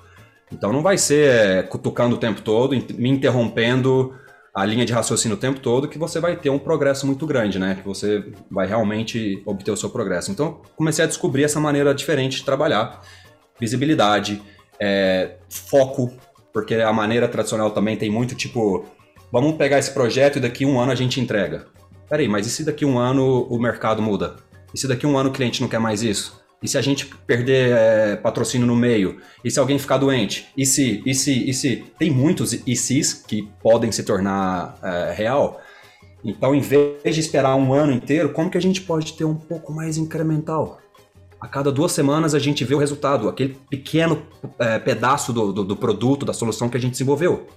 Então 0.52 0.74
não 0.74 0.82
vai 0.82 0.98
ser 0.98 1.68
cutucando 1.70 2.16
o 2.16 2.20
tempo 2.20 2.42
todo, 2.42 2.72
me 2.72 3.10
interrompendo 3.10 4.14
a 4.54 4.66
linha 4.66 4.86
de 4.86 4.92
raciocínio 4.92 5.38
o 5.38 5.40
tempo 5.40 5.60
todo, 5.60 5.88
que 5.88 5.98
você 5.98 6.20
vai 6.20 6.36
ter 6.36 6.50
um 6.50 6.60
progresso 6.60 7.06
muito 7.08 7.26
grande, 7.26 7.58
né? 7.58 7.76
Que 7.76 7.88
você 7.88 8.26
vai 8.50 8.68
realmente 8.68 9.42
obter 9.46 9.72
o 9.72 9.78
seu 9.78 9.90
progresso. 9.90 10.32
Então 10.32 10.62
comecei 10.76 11.06
a 11.06 11.08
descobrir 11.08 11.44
essa 11.44 11.60
maneira 11.60 11.94
diferente 11.94 12.38
de 12.38 12.46
trabalhar. 12.46 13.02
Visibilidade, 13.60 14.42
é, 14.80 15.38
foco, 15.50 16.12
porque 16.52 16.76
a 16.76 16.92
maneira 16.92 17.28
tradicional 17.28 17.72
também 17.72 17.96
tem 17.96 18.10
muito 18.10 18.36
tipo, 18.36 18.86
vamos 19.32 19.56
pegar 19.56 19.80
esse 19.80 19.92
projeto 19.92 20.38
e 20.38 20.42
daqui 20.42 20.66
um 20.66 20.80
ano 20.80 20.92
a 20.92 20.96
gente 20.96 21.22
entrega. 21.22 21.68
Peraí, 22.10 22.28
mas 22.28 22.46
e 22.46 22.50
se 22.50 22.66
daqui 22.66 22.84
um 22.84 23.00
ano 23.00 23.44
o 23.44 23.58
mercado 23.58 24.02
muda? 24.02 24.36
E 24.74 24.80
se 24.80 24.88
daqui 24.88 25.08
um 25.08 25.18
ano 25.18 25.30
o 25.30 25.34
cliente 25.34 25.62
não 25.62 25.70
quer 25.70 25.80
mais 25.80 26.04
isso? 26.04 26.41
E 26.62 26.68
se 26.68 26.78
a 26.78 26.82
gente 26.82 27.08
perder 27.08 27.72
é, 27.72 28.16
patrocínio 28.16 28.68
no 28.68 28.76
meio? 28.76 29.18
E 29.44 29.50
se 29.50 29.60
alguém 29.60 29.80
ficar 29.80 29.98
doente? 29.98 30.48
E 30.56 30.64
se, 30.64 31.02
e 31.04 31.16
se, 31.16 31.50
e 31.50 31.54
se? 31.54 31.84
Tem 31.98 32.12
muitos 32.12 32.54
e 32.54 32.76
se's 32.76 33.14
que 33.14 33.50
podem 33.64 33.92
se 33.92 34.04
tornar 34.04 34.78
é, 34.84 35.12
real. 35.12 35.60
Então, 36.24 36.54
em 36.54 36.62
vez 36.62 37.16
de 37.16 37.20
esperar 37.20 37.56
um 37.56 37.74
ano 37.74 37.92
inteiro, 37.92 38.32
como 38.32 38.50
que 38.50 38.58
a 38.60 38.62
gente 38.62 38.82
pode 38.82 39.14
ter 39.14 39.26
um 39.26 39.34
pouco 39.34 39.74
mais 39.74 39.98
incremental? 39.98 40.80
A 41.40 41.48
cada 41.48 41.72
duas 41.72 41.94
semanas 41.94 42.36
a 42.36 42.40
gente 42.40 42.64
vê 42.64 42.76
o 42.76 42.78
resultado, 42.78 43.28
aquele 43.28 43.58
pequeno 43.68 44.22
é, 44.60 44.78
pedaço 44.78 45.34
do, 45.34 45.52
do, 45.52 45.64
do 45.64 45.76
produto, 45.76 46.24
da 46.24 46.34
solução 46.34 46.70
que 46.70 46.78
a 46.78 46.80
gente 46.80 46.92
desenvolveu. 46.92 47.48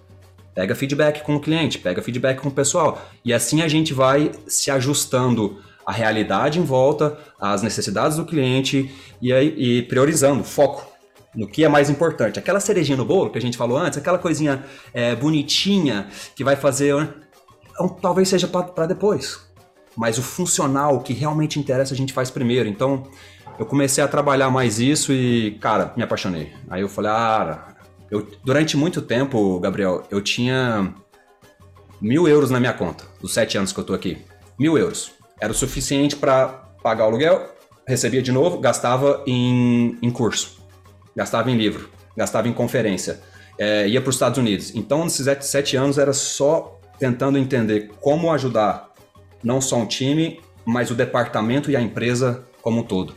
Pega 0.54 0.74
feedback 0.74 1.22
com 1.22 1.36
o 1.36 1.40
cliente, 1.40 1.78
pega 1.78 2.00
feedback 2.00 2.40
com 2.40 2.48
o 2.48 2.52
pessoal. 2.52 3.04
E 3.22 3.34
assim 3.34 3.60
a 3.60 3.68
gente 3.68 3.92
vai 3.92 4.30
se 4.46 4.70
ajustando 4.70 5.58
a 5.86 5.92
realidade 5.92 6.58
em 6.58 6.64
volta, 6.64 7.18
as 7.40 7.62
necessidades 7.62 8.16
do 8.16 8.24
cliente 8.24 8.90
e, 9.20 9.32
e 9.32 9.82
priorizando, 9.82 10.42
foco 10.44 10.94
no 11.34 11.48
que 11.48 11.64
é 11.64 11.68
mais 11.68 11.90
importante. 11.90 12.38
Aquela 12.38 12.60
cerejinha 12.60 12.96
no 12.96 13.04
bolo 13.04 13.30
que 13.30 13.38
a 13.38 13.40
gente 13.40 13.56
falou 13.56 13.76
antes, 13.76 13.98
aquela 13.98 14.18
coisinha 14.18 14.64
é, 14.92 15.14
bonitinha 15.14 16.08
que 16.34 16.44
vai 16.44 16.56
fazer, 16.56 16.94
né? 16.94 17.08
então, 17.72 17.88
talvez 17.88 18.28
seja 18.28 18.46
para 18.46 18.86
depois. 18.86 19.40
Mas 19.96 20.18
o 20.18 20.22
funcional, 20.22 20.96
o 20.96 21.00
que 21.00 21.12
realmente 21.12 21.58
interessa, 21.58 21.94
a 21.94 21.96
gente 21.96 22.12
faz 22.12 22.30
primeiro. 22.30 22.68
Então, 22.68 23.04
eu 23.58 23.66
comecei 23.66 24.02
a 24.02 24.08
trabalhar 24.08 24.50
mais 24.50 24.78
isso 24.78 25.12
e, 25.12 25.52
cara, 25.60 25.92
me 25.96 26.02
apaixonei. 26.02 26.52
Aí 26.68 26.82
eu 26.82 26.88
falei, 26.88 27.10
ah, 27.12 27.74
eu, 28.10 28.26
durante 28.44 28.76
muito 28.76 29.00
tempo, 29.02 29.58
Gabriel, 29.60 30.02
eu 30.10 30.20
tinha 30.20 30.92
mil 32.00 32.26
euros 32.26 32.50
na 32.50 32.58
minha 32.58 32.72
conta, 32.72 33.04
dos 33.20 33.32
sete 33.32 33.56
anos 33.56 33.72
que 33.72 33.78
eu 33.78 33.84
tô 33.84 33.94
aqui. 33.94 34.18
Mil 34.58 34.76
euros. 34.76 35.12
Era 35.44 35.52
o 35.52 35.54
suficiente 35.54 36.16
para 36.16 36.48
pagar 36.82 37.04
o 37.04 37.08
aluguel, 37.08 37.54
recebia 37.86 38.22
de 38.22 38.32
novo, 38.32 38.60
gastava 38.60 39.22
em, 39.26 39.98
em 40.00 40.10
curso, 40.10 40.56
gastava 41.14 41.50
em 41.50 41.54
livro, 41.54 41.90
gastava 42.16 42.48
em 42.48 42.52
conferência, 42.54 43.20
é, 43.58 43.86
ia 43.86 44.00
para 44.00 44.08
os 44.08 44.14
Estados 44.14 44.38
Unidos. 44.38 44.74
Então, 44.74 45.04
nesses 45.04 45.26
sete 45.44 45.76
anos, 45.76 45.98
era 45.98 46.14
só 46.14 46.80
tentando 46.98 47.36
entender 47.36 47.90
como 48.00 48.32
ajudar 48.32 48.88
não 49.42 49.60
só 49.60 49.76
um 49.76 49.84
time, 49.84 50.40
mas 50.64 50.90
o 50.90 50.94
departamento 50.94 51.70
e 51.70 51.76
a 51.76 51.80
empresa 51.82 52.46
como 52.62 52.80
um 52.80 52.82
todo. 52.82 53.14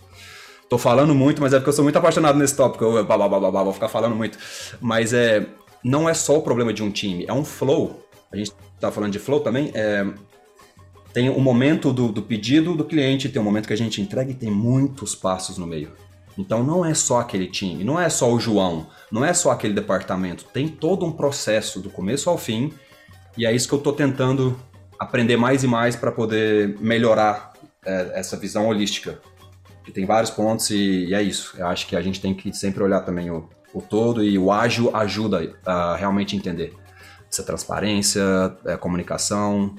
Tô 0.67 0.77
falando 0.77 1.15
muito, 1.15 1.41
mas 1.41 1.53
é 1.53 1.60
porque 1.60 1.69
eu 1.69 1.74
sou 1.74 1.84
muito 1.86 1.98
apaixonado 1.98 2.38
nesse 2.38 2.57
tópico, 2.57 2.84
eu 2.84 3.05
blá, 3.05 3.17
blá, 3.17 3.29
blá, 3.29 3.51
blá, 3.51 3.63
vou 3.63 3.72
ficar 3.72 3.88
falando 3.88 4.17
muito. 4.17 4.38
Mas 4.81 5.13
é, 5.13 5.46
não 5.81 6.10
é 6.10 6.13
só 6.13 6.38
o 6.38 6.41
problema 6.41 6.74
de 6.74 6.84
um 6.84 6.91
time, 6.91 7.24
é 7.25 7.31
um 7.31 7.46
flow. 7.46 8.05
A 8.34 8.36
gente 8.36 8.51
tá 8.81 8.91
falando 8.91 9.13
de 9.13 9.19
flow 9.19 9.39
também, 9.39 9.72
é, 9.74 10.05
tem 11.13 11.29
o 11.29 11.39
momento 11.39 11.91
do, 11.91 12.11
do 12.11 12.21
pedido 12.21 12.75
do 12.75 12.85
cliente, 12.85 13.29
tem 13.29 13.41
o 13.41 13.45
momento 13.45 13.67
que 13.67 13.73
a 13.73 13.77
gente 13.77 14.01
entrega 14.01 14.31
e 14.31 14.35
tem 14.35 14.51
muitos 14.51 15.15
passos 15.15 15.57
no 15.57 15.65
meio. 15.65 15.91
Então 16.37 16.63
não 16.63 16.85
é 16.85 16.93
só 16.93 17.19
aquele 17.19 17.47
time, 17.47 17.83
não 17.83 17.99
é 17.99 18.09
só 18.09 18.31
o 18.31 18.39
João, 18.39 18.87
não 19.11 19.25
é 19.25 19.33
só 19.33 19.51
aquele 19.51 19.73
departamento, 19.73 20.45
tem 20.45 20.67
todo 20.67 21.05
um 21.05 21.11
processo 21.11 21.79
do 21.79 21.89
começo 21.89 22.29
ao 22.29 22.37
fim 22.37 22.71
e 23.35 23.45
é 23.45 23.53
isso 23.53 23.67
que 23.67 23.73
eu 23.73 23.79
estou 23.79 23.93
tentando 23.93 24.57
aprender 24.99 25.37
mais 25.37 25.63
e 25.63 25.67
mais 25.67 25.95
para 25.95 26.11
poder 26.11 26.77
melhorar 26.79 27.53
é, 27.85 28.11
essa 28.15 28.37
visão 28.37 28.67
holística. 28.67 29.19
Que 29.83 29.91
tem 29.91 30.05
vários 30.05 30.29
pontos 30.29 30.69
e, 30.69 31.05
e, 31.05 31.13
é 31.13 31.21
isso. 31.21 31.55
Eu 31.57 31.67
acho 31.67 31.87
que 31.87 31.95
a 31.95 32.01
gente 32.01 32.19
tem 32.19 32.33
que 32.33 32.51
sempre 32.51 32.83
olhar 32.83 33.01
também 33.01 33.31
o, 33.31 33.49
o 33.73 33.81
todo 33.81 34.23
e 34.23 34.37
o 34.37 34.51
ágil 34.51 34.93
ajuda 34.95 35.55
a 35.65 35.95
realmente 35.95 36.35
entender 36.35 36.73
essa 37.31 37.43
transparência, 37.43 38.21
a 38.65 38.71
é, 38.71 38.77
comunicação, 38.77 39.75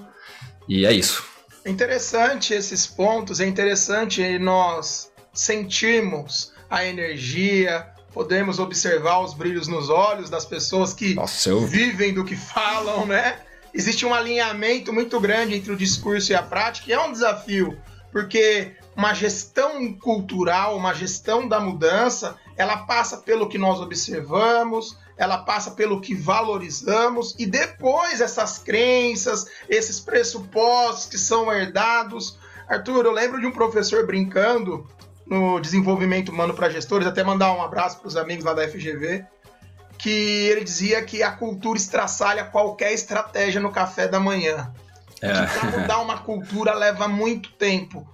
e 0.69 0.85
é 0.85 0.93
isso. 0.93 1.25
É 1.65 1.71
interessante 1.71 2.55
esses 2.55 2.87
pontos, 2.87 3.41
é 3.41 3.47
interessante 3.47 4.39
nós 4.39 5.11
sentirmos 5.33 6.53
a 6.69 6.85
energia, 6.85 7.87
podemos 8.13 8.59
observar 8.59 9.21
os 9.21 9.35
brilhos 9.35 9.69
nos 9.69 9.89
olhos 9.89 10.29
das 10.29 10.45
pessoas 10.45 10.93
que 10.93 11.15
Nossa, 11.15 11.51
eu... 11.51 11.67
vivem 11.67 12.13
do 12.13 12.25
que 12.25 12.37
falam, 12.37 13.07
né? 13.07 13.41
Existe 13.73 14.05
um 14.05 14.15
alinhamento 14.15 14.93
muito 14.93 15.21
grande 15.21 15.55
entre 15.55 15.73
o 15.73 15.77
discurso 15.77 16.33
e 16.33 16.35
a 16.35 16.43
prática, 16.43 16.91
e 16.91 16.93
é 16.93 17.01
um 17.01 17.13
desafio. 17.13 17.79
porque 18.11 18.73
uma 18.97 19.15
gestão 19.15 19.93
cultural, 19.95 20.77
uma 20.77 20.93
gestão 20.93 21.47
da 21.47 21.61
mudança, 21.61 22.37
ela 22.57 22.79
passa 22.79 23.19
pelo 23.19 23.49
que 23.49 23.57
nós 23.57 23.81
observamos, 23.81 24.99
ela 25.19 25.39
passa 25.39 25.73
pelo 25.73 26.01
que 26.01 26.15
valorizamos 26.15 27.35
e 27.37 27.45
depois 27.45 28.21
essas 28.21 28.59
crenças, 28.59 29.47
esses 29.69 29.99
pressupostos 29.99 31.07
que 31.07 31.19
são 31.19 31.53
herdados. 31.53 32.39
Arthur, 32.69 33.05
eu 33.05 33.13
lembro 33.13 33.41
de 33.41 33.47
um 33.47 33.51
professor 33.51 34.07
brincando 34.07 34.89
no 35.27 35.59
desenvolvimento 35.59 36.31
humano 36.31 36.55
para 36.55 36.71
gestores, 36.71 37.07
até 37.07 37.25
mandar 37.25 37.53
um 37.53 37.61
abraço 37.61 37.99
para 37.99 38.07
os 38.07 38.17
amigos 38.17 38.45
lá 38.45 38.55
da 38.55 38.67
FGV, 38.67 39.27
que 39.99 40.11
ele 40.47 40.63
dizia 40.63 41.03
que 41.03 41.23
a 41.23 41.33
cultura 41.33 41.77
estraçalha 41.77 42.45
qualquer 42.45 42.93
estratégia 42.93 43.61
no 43.61 43.73
café 43.73 44.07
da 44.07 44.21
manhã. 44.21 44.73
É. 45.21 45.33
Que 45.33 45.59
para 45.59 45.81
mudar 45.81 45.99
uma 45.99 46.19
cultura 46.19 46.73
leva 46.75 47.09
muito 47.09 47.51
tempo. 47.55 48.09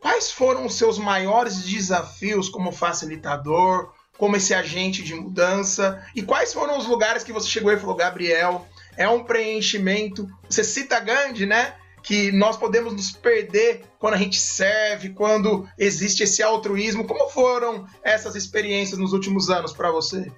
Quais 0.00 0.32
foram 0.32 0.66
os 0.66 0.74
seus 0.74 0.98
maiores 0.98 1.62
desafios 1.62 2.48
como 2.48 2.72
facilitador, 2.72 3.92
como 4.18 4.36
esse 4.36 4.52
agente 4.52 5.02
de 5.02 5.14
mudança? 5.14 6.04
E 6.14 6.22
quais 6.22 6.52
foram 6.52 6.76
os 6.76 6.86
lugares 6.86 7.22
que 7.22 7.32
você 7.32 7.48
chegou 7.48 7.72
e 7.72 7.78
falou, 7.78 7.96
Gabriel, 7.96 8.66
é 8.96 9.08
um 9.08 9.24
preenchimento? 9.24 10.28
Você 10.50 10.62
cita 10.62 11.00
Gandhi, 11.00 11.46
né? 11.46 11.72
que 12.02 12.32
nós 12.32 12.56
podemos 12.56 12.92
nos 12.92 13.10
perder 13.12 13.82
quando 13.98 14.14
a 14.14 14.16
gente 14.16 14.40
serve, 14.40 15.10
quando 15.10 15.68
existe 15.76 16.22
esse 16.22 16.42
altruísmo. 16.42 17.04
Como 17.04 17.28
foram 17.28 17.86
essas 18.02 18.34
experiências 18.34 18.98
nos 18.98 19.12
últimos 19.12 19.50
anos 19.50 19.72
para 19.72 19.90
você? 19.90 20.30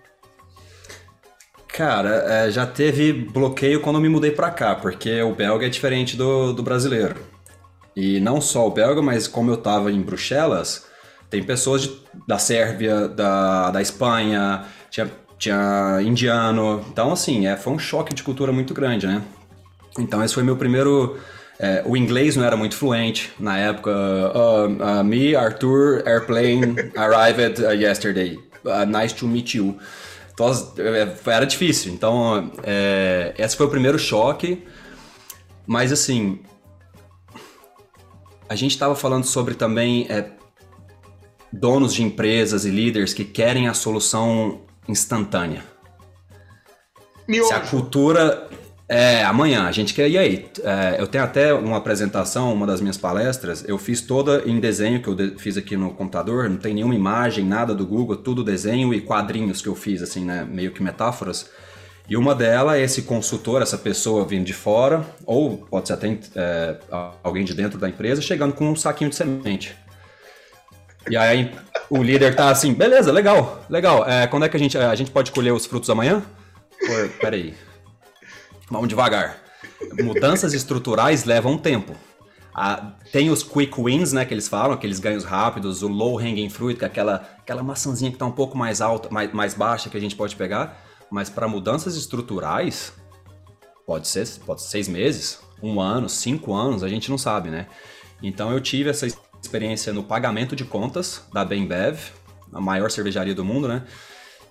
Cara, 1.69 2.25
é, 2.29 2.51
já 2.51 2.67
teve 2.67 3.13
bloqueio 3.13 3.81
quando 3.81 3.97
eu 3.97 4.03
me 4.03 4.09
mudei 4.09 4.33
para 4.33 4.51
cá, 4.51 4.75
porque 4.75 5.23
o 5.23 5.35
belga 5.35 5.67
é 5.67 5.69
diferente 5.69 6.17
do, 6.17 6.53
do 6.53 6.63
brasileiro. 6.63 7.15
E 7.95 8.19
não 8.19 8.41
só 8.41 8.67
o 8.67 8.71
belga, 8.71 9.01
mas 9.01 9.29
como 9.29 9.51
eu 9.51 9.57
tava 9.57 9.93
em 9.93 10.03
Bruxelas, 10.03 10.87
tem 11.31 11.43
pessoas 11.43 11.83
de, 11.83 11.97
da 12.27 12.39
Sérvia, 12.39 13.09
da, 13.09 13.71
da 13.71 13.81
Espanha, 13.81 14.65
tinha, 14.91 15.11
tinha 15.39 16.01
indiano. 16.03 16.85
Então, 16.91 17.13
assim, 17.13 17.47
é, 17.47 17.57
foi 17.57 17.73
um 17.73 17.79
choque 17.79 18.13
de 18.13 18.23
cultura 18.23 18.53
muito 18.53 18.75
grande, 18.75 19.07
né? 19.07 19.23
Então, 19.99 20.23
esse 20.23 20.35
foi 20.35 20.43
meu 20.43 20.57
primeiro 20.57 21.19
é, 21.63 21.83
o 21.85 21.95
inglês 21.95 22.37
não 22.37 22.45
era 22.45 22.57
muito 22.57 22.75
fluente 22.75 23.31
na 23.39 23.59
época. 23.59 23.91
Uh, 23.91 25.01
uh, 25.01 25.05
me, 25.05 25.37
Arthur, 25.37 26.03
airplane, 26.07 26.75
arrived 26.97 27.63
uh, 27.63 27.73
yesterday. 27.75 28.39
Uh, 28.65 28.87
nice 28.87 29.15
to 29.15 29.29
meet 29.29 29.55
you. 29.55 29.79
Então, 30.33 30.51
é, 30.79 31.31
era 31.31 31.45
difícil. 31.45 31.93
Então, 31.93 32.51
é, 32.63 33.35
esse 33.37 33.55
foi 33.55 33.67
o 33.67 33.69
primeiro 33.69 33.99
choque. 33.99 34.65
Mas, 35.67 35.93
assim, 35.93 36.41
a 38.49 38.55
gente 38.55 38.71
estava 38.71 38.97
falando 38.97 39.25
sobre 39.25 39.55
também 39.55 40.07
é, 40.09 40.31
donos 41.53 41.95
de 41.95 42.03
empresas 42.03 42.65
e 42.65 42.71
líderes 42.71 43.13
que 43.13 43.25
querem 43.25 43.69
a 43.69 43.75
solução 43.75 44.63
instantânea. 44.89 45.65
Miojo. 47.29 47.49
Se 47.49 47.55
a 47.55 47.61
cultura 47.61 48.49
é, 48.91 49.23
amanhã. 49.25 49.67
A 49.69 49.73
gente 49.73 49.95
quer. 49.95 50.11
E 50.11 50.19
aí? 50.19 50.51
É, 50.65 50.97
eu 50.99 51.07
tenho 51.07 51.23
até 51.23 51.55
uma 51.55 51.77
apresentação, 51.77 52.53
uma 52.53 52.67
das 52.67 52.81
minhas 52.81 52.97
palestras. 52.97 53.65
Eu 53.69 53.79
fiz 53.79 54.01
toda 54.01 54.43
em 54.45 54.59
desenho 54.59 55.01
que 55.01 55.09
eu 55.09 55.39
fiz 55.39 55.57
aqui 55.57 55.77
no 55.77 55.95
computador. 55.95 56.51
Não 56.51 56.57
tem 56.57 56.75
nenhuma 56.75 56.97
imagem, 56.97 57.45
nada 57.45 57.73
do 57.73 57.87
Google, 57.87 58.17
tudo 58.17 58.43
desenho 58.43 58.93
e 58.93 59.01
quadrinhos 59.01 59.63
que 59.63 59.69
eu 59.69 59.77
fiz, 59.77 60.03
assim, 60.03 60.25
né? 60.25 60.45
Meio 60.45 60.73
que 60.73 60.83
metáforas. 60.83 61.49
E 62.09 62.17
uma 62.17 62.35
delas 62.35 62.75
é 62.75 62.83
esse 62.83 63.03
consultor, 63.03 63.63
essa 63.63 63.79
pessoa 63.79 64.25
vindo 64.25 64.45
de 64.45 64.53
fora, 64.53 65.07
ou 65.25 65.59
pode 65.59 65.87
ser 65.87 65.95
até 65.95 66.19
é, 66.35 66.77
alguém 67.23 67.45
de 67.45 67.55
dentro 67.55 67.79
da 67.79 67.89
empresa, 67.89 68.21
chegando 68.21 68.55
com 68.55 68.69
um 68.69 68.75
saquinho 68.75 69.11
de 69.11 69.15
semente. 69.15 69.77
E 71.09 71.17
aí 71.17 71.53
o 71.89 72.03
líder 72.03 72.35
tá 72.35 72.51
assim, 72.51 72.75
beleza, 72.75 73.13
legal, 73.13 73.65
legal. 73.69 74.09
É, 74.09 74.27
quando 74.27 74.45
é 74.45 74.49
que 74.49 74.57
a 74.57 74.61
gente, 74.61 74.77
a 74.77 74.95
gente 74.95 75.11
pode 75.11 75.33
colher 75.33 75.53
os 75.53 75.67
frutos 75.67 75.89
amanhã? 75.89 76.23
Pô, 76.79 77.09
peraí, 77.21 77.55
Vamos 78.71 78.89
devagar. 78.89 79.37
Mudanças 80.01 80.55
estruturais 80.55 81.25
levam 81.25 81.59
tempo. 81.59 81.93
Tem 83.11 83.29
os 83.29 83.43
quick 83.43 83.81
wins, 83.83 84.13
né, 84.13 84.25
que 84.25 84.33
eles 84.33 84.47
falam, 84.47 84.73
aqueles 84.73 85.01
ganhos 85.01 85.25
rápidos, 85.25 85.83
o 85.83 85.89
low 85.89 86.19
hanging 86.19 86.49
fruit, 86.49 86.79
que 86.79 86.85
é 86.85 86.87
aquela, 86.87 87.29
aquela 87.39 87.63
maçãzinha 87.65 88.11
que 88.11 88.15
está 88.15 88.27
um 88.27 88.33
pouco 88.33 88.57
mais 88.57 88.81
alta, 88.81 89.09
mais, 89.11 89.33
mais 89.33 89.55
baixa 89.55 89.91
que 89.91 89.97
a 89.97 90.01
gente 90.01 90.15
pode 90.15 90.37
pegar. 90.37 90.81
Mas 91.11 91.29
para 91.29 91.49
mudanças 91.49 91.97
estruturais, 91.97 92.93
pode 93.85 94.07
ser, 94.07 94.29
pode 94.47 94.63
ser 94.63 94.69
seis 94.69 94.89
meses, 94.89 95.41
um 95.61 95.81
ano, 95.81 96.09
cinco 96.09 96.55
anos, 96.55 96.85
a 96.85 96.89
gente 96.89 97.11
não 97.11 97.19
sabe, 97.19 97.51
né? 97.51 97.67
Então 98.23 98.53
eu 98.53 98.61
tive 98.61 98.91
essa 98.91 99.09
experiência 99.43 99.93
no 99.93 100.03
pagamento 100.03 100.55
de 100.55 100.65
contas 100.65 101.25
da 101.33 101.45
Bembev, 101.45 101.99
a 102.53 102.61
maior 102.61 102.91
cervejaria 102.91 103.35
do 103.35 103.45
mundo, 103.45 103.69
né? 103.69 103.85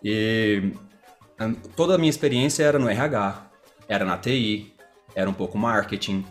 E 0.03 0.71
toda 1.75 1.95
a 1.95 1.97
minha 1.97 2.09
experiência 2.09 2.63
era 2.63 2.79
no 2.79 2.89
RH, 2.89 3.49
era 3.87 4.05
na 4.05 4.17
TI, 4.17 4.73
era 5.15 5.29
um 5.29 5.33
pouco 5.33 5.57
marketing. 5.57 6.25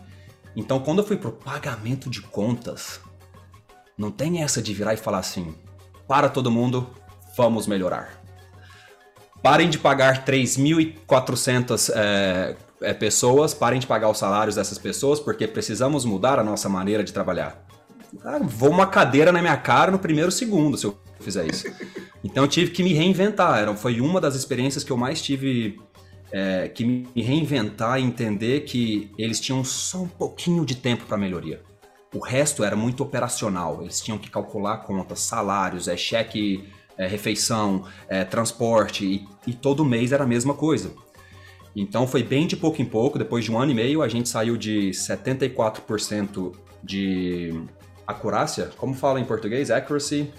Então, 0.55 0.79
quando 0.79 0.99
eu 0.99 1.05
fui 1.05 1.17
pro 1.17 1.31
pagamento 1.31 2.09
de 2.09 2.21
contas, 2.21 2.99
não 3.97 4.11
tem 4.11 4.41
essa 4.41 4.61
de 4.61 4.73
virar 4.73 4.93
e 4.93 4.97
falar 4.97 5.19
assim: 5.19 5.55
para 6.07 6.29
todo 6.29 6.51
mundo, 6.51 6.89
vamos 7.37 7.67
melhorar. 7.67 8.19
Parem 9.41 9.69
de 9.69 9.77
pagar 9.77 10.25
3.400 10.25 11.91
é, 11.95 12.55
é, 12.81 12.93
pessoas, 12.93 13.53
parem 13.53 13.79
de 13.79 13.87
pagar 13.87 14.09
os 14.09 14.17
salários 14.17 14.55
dessas 14.55 14.77
pessoas, 14.77 15.19
porque 15.19 15.47
precisamos 15.47 16.03
mudar 16.03 16.39
a 16.39 16.43
nossa 16.43 16.67
maneira 16.67 17.03
de 17.03 17.13
trabalhar. 17.13 17.68
Ah, 18.23 18.39
vou 18.41 18.69
uma 18.69 18.87
cadeira 18.87 19.31
na 19.31 19.41
minha 19.41 19.57
cara 19.57 19.91
no 19.91 19.99
primeiro 19.99 20.31
segundo 20.31 20.77
se 20.77 20.85
eu 20.85 20.97
fizer 21.19 21.45
isso. 21.47 21.67
Então 22.23 22.43
eu 22.43 22.47
tive 22.47 22.71
que 22.71 22.83
me 22.83 22.93
reinventar. 22.93 23.59
Era, 23.59 23.75
foi 23.75 24.01
uma 24.01 24.19
das 24.19 24.35
experiências 24.35 24.83
que 24.83 24.91
eu 24.91 24.97
mais 24.97 25.21
tive 25.21 25.79
é, 26.31 26.67
que 26.67 26.85
me 26.85 27.21
reinventar 27.21 27.99
e 27.99 28.03
entender 28.03 28.61
que 28.61 29.11
eles 29.17 29.39
tinham 29.39 29.63
só 29.63 29.99
um 29.99 30.07
pouquinho 30.07 30.65
de 30.65 30.75
tempo 30.75 31.05
para 31.05 31.17
melhoria. 31.17 31.61
O 32.13 32.19
resto 32.19 32.63
era 32.63 32.75
muito 32.75 33.03
operacional, 33.03 33.81
eles 33.81 34.01
tinham 34.01 34.17
que 34.17 34.31
calcular 34.31 34.77
contas, 34.79 35.19
salários, 35.19 35.87
é, 35.87 35.95
cheque, 35.95 36.67
é, 36.97 37.05
refeição, 37.05 37.85
é, 38.07 38.23
transporte, 38.23 39.05
e, 39.05 39.27
e 39.45 39.53
todo 39.53 39.85
mês 39.85 40.11
era 40.11 40.23
a 40.23 40.27
mesma 40.27 40.55
coisa. 40.55 40.91
Então 41.75 42.07
foi 42.07 42.23
bem 42.23 42.47
de 42.47 42.57
pouco 42.57 42.81
em 42.81 42.85
pouco, 42.85 43.19
depois 43.19 43.45
de 43.45 43.51
um 43.51 43.59
ano 43.59 43.71
e 43.71 43.75
meio, 43.75 44.01
a 44.01 44.07
gente 44.07 44.27
saiu 44.27 44.57
de 44.57 44.89
74% 44.89 46.51
de 46.83 47.63
acurácia, 48.09 48.69
como 48.77 48.93
fala 48.93 49.19
em 49.19 49.25
português? 49.25 49.69
Accuracy, 49.69 50.31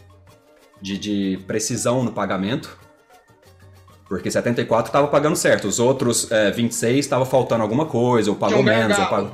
de, 0.81 0.99
de 0.99 1.39
precisão 1.47 2.03
no 2.03 2.13
pagamento, 2.13 2.79
porque 4.09 4.31
74 4.31 4.89
estava 4.89 5.07
pagando 5.07 5.37
certo, 5.37 5.69
os 5.69 5.79
outros 5.79 6.31
é, 6.33 6.51
26 6.51 6.99
estava 6.99 7.25
faltando 7.25 7.63
alguma 7.63 7.87
coisa, 7.87 8.31
ou 8.31 8.37
pagou 8.37 8.63
menos. 8.63 8.99
Ou 8.99 9.07
pagou... 9.07 9.33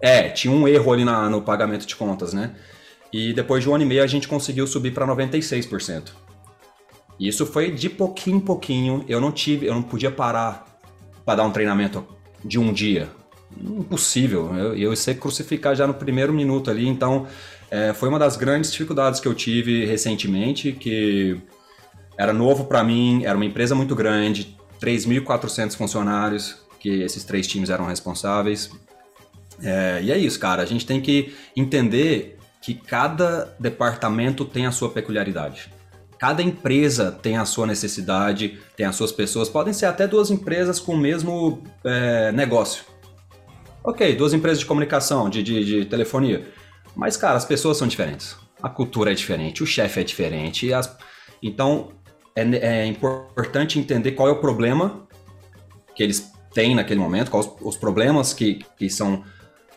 É, 0.00 0.28
tinha 0.30 0.52
um 0.52 0.66
erro 0.66 0.92
ali 0.92 1.04
na, 1.04 1.30
no 1.30 1.40
pagamento 1.40 1.86
de 1.86 1.94
contas, 1.94 2.32
né? 2.32 2.56
E 3.12 3.32
depois 3.32 3.62
de 3.62 3.70
um 3.70 3.74
ano 3.74 3.84
e 3.84 3.86
meio 3.86 4.02
a 4.02 4.06
gente 4.08 4.26
conseguiu 4.26 4.66
subir 4.66 4.92
para 4.92 5.06
96%. 5.06 6.10
Isso 7.20 7.46
foi 7.46 7.70
de 7.70 7.88
pouquinho 7.88 8.38
em 8.38 8.40
pouquinho. 8.40 9.04
Eu 9.08 9.20
não 9.20 9.30
tive, 9.30 9.66
eu 9.66 9.74
não 9.74 9.82
podia 9.82 10.10
parar 10.10 10.66
para 11.24 11.36
dar 11.36 11.44
um 11.44 11.52
treinamento 11.52 12.04
de 12.44 12.58
um 12.58 12.72
dia. 12.72 13.08
Impossível. 13.60 14.54
Eu, 14.56 14.76
eu 14.76 14.96
ser 14.96 15.16
crucificar 15.16 15.74
já 15.74 15.86
no 15.86 15.94
primeiro 15.94 16.32
minuto 16.32 16.70
ali. 16.70 16.86
Então, 16.86 17.26
é, 17.70 17.92
foi 17.92 18.08
uma 18.08 18.18
das 18.18 18.36
grandes 18.36 18.70
dificuldades 18.70 19.20
que 19.20 19.28
eu 19.28 19.34
tive 19.34 19.84
recentemente, 19.84 20.72
que 20.72 21.40
era 22.16 22.32
novo 22.32 22.64
para 22.64 22.84
mim, 22.84 23.24
era 23.24 23.36
uma 23.36 23.44
empresa 23.44 23.74
muito 23.74 23.94
grande, 23.94 24.56
3.400 24.80 25.76
funcionários, 25.76 26.56
que 26.78 27.02
esses 27.02 27.24
três 27.24 27.46
times 27.46 27.70
eram 27.70 27.86
responsáveis. 27.86 28.70
É, 29.62 30.00
e 30.02 30.12
é 30.12 30.18
isso, 30.18 30.38
cara. 30.38 30.62
A 30.62 30.66
gente 30.66 30.86
tem 30.86 31.00
que 31.00 31.34
entender 31.56 32.38
que 32.60 32.74
cada 32.74 33.54
departamento 33.58 34.44
tem 34.44 34.66
a 34.66 34.72
sua 34.72 34.90
peculiaridade. 34.90 35.70
Cada 36.18 36.42
empresa 36.42 37.10
tem 37.10 37.36
a 37.36 37.44
sua 37.44 37.66
necessidade, 37.66 38.58
tem 38.76 38.86
as 38.86 38.96
suas 38.96 39.12
pessoas. 39.12 39.48
Podem 39.48 39.74
ser 39.74 39.86
até 39.86 40.06
duas 40.06 40.30
empresas 40.30 40.78
com 40.78 40.94
o 40.94 40.98
mesmo 40.98 41.62
é, 41.84 42.32
negócio. 42.32 42.84
Ok, 43.86 44.16
duas 44.16 44.32
empresas 44.32 44.60
de 44.60 44.64
comunicação, 44.64 45.28
de, 45.28 45.42
de, 45.42 45.62
de, 45.62 45.84
telefonia. 45.84 46.48
Mas, 46.96 47.18
cara, 47.18 47.36
as 47.36 47.44
pessoas 47.44 47.76
são 47.76 47.86
diferentes. 47.86 48.34
A 48.62 48.70
cultura 48.70 49.12
é 49.12 49.14
diferente, 49.14 49.62
o 49.62 49.66
chefe 49.66 50.00
é 50.00 50.02
diferente. 50.02 50.72
As... 50.72 50.96
Então, 51.42 51.90
é, 52.34 52.42
é 52.42 52.86
importante 52.86 53.78
entender 53.78 54.12
qual 54.12 54.26
é 54.26 54.30
o 54.32 54.40
problema 54.40 55.06
que 55.94 56.02
eles 56.02 56.32
têm 56.54 56.74
naquele 56.74 56.98
momento, 56.98 57.30
quais 57.30 57.50
os 57.60 57.76
problemas 57.76 58.32
que, 58.32 58.64
que 58.78 58.88
são 58.88 59.22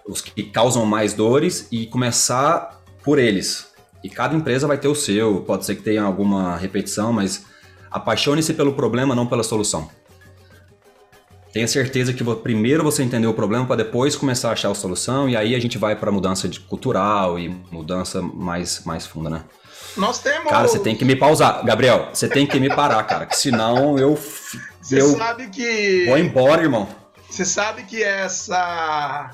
os 0.08 0.22
que 0.22 0.44
causam 0.44 0.86
mais 0.86 1.14
dores 1.14 1.68
e 1.70 1.86
começar 1.86 2.82
por 3.04 3.20
eles. 3.20 3.74
E 4.02 4.10
cada 4.10 4.34
empresa 4.34 4.66
vai 4.68 4.78
ter 4.78 4.88
o 4.88 4.96
seu, 4.96 5.42
pode 5.42 5.66
ser 5.66 5.76
que 5.76 5.82
tenha 5.82 6.04
alguma 6.04 6.56
repetição, 6.56 7.12
mas 7.12 7.46
apaixone-se 7.92 8.54
pelo 8.54 8.74
problema, 8.74 9.14
não 9.14 9.28
pela 9.28 9.44
solução. 9.44 9.90
Tenha 11.58 11.68
certeza 11.68 12.14
que 12.14 12.24
primeiro 12.36 12.84
você 12.84 13.02
entendeu 13.02 13.32
o 13.32 13.34
problema 13.34 13.66
para 13.66 13.78
depois 13.78 14.16
começar 14.16 14.50
a 14.50 14.52
achar 14.52 14.70
a 14.70 14.76
solução 14.76 15.28
e 15.28 15.36
aí 15.36 15.56
a 15.56 15.60
gente 15.60 15.76
vai 15.76 15.96
para 15.96 16.12
mudança 16.12 16.48
de 16.48 16.60
cultural 16.60 17.40
e 17.40 17.50
mudança 17.72 18.22
mais, 18.22 18.86
mais 18.86 19.08
funda, 19.08 19.28
né? 19.28 19.44
Nós 19.96 20.20
temos. 20.20 20.52
Cara, 20.52 20.68
você 20.68 20.78
tem 20.78 20.96
que 20.96 21.04
me 21.04 21.16
pausar. 21.16 21.66
Gabriel, 21.66 22.10
você 22.14 22.28
tem 22.30 22.46
que 22.46 22.60
me 22.60 22.70
parar, 22.70 23.02
cara. 23.06 23.26
Que 23.26 23.36
senão 23.36 23.98
eu. 23.98 24.16
Você 24.80 25.02
eu 25.02 25.18
sabe 25.18 25.48
que. 25.48 26.06
Vou 26.06 26.20
embora, 26.20 26.62
irmão. 26.62 26.88
Você 27.28 27.44
sabe 27.44 27.86
que 27.86 28.04
essa 28.04 29.32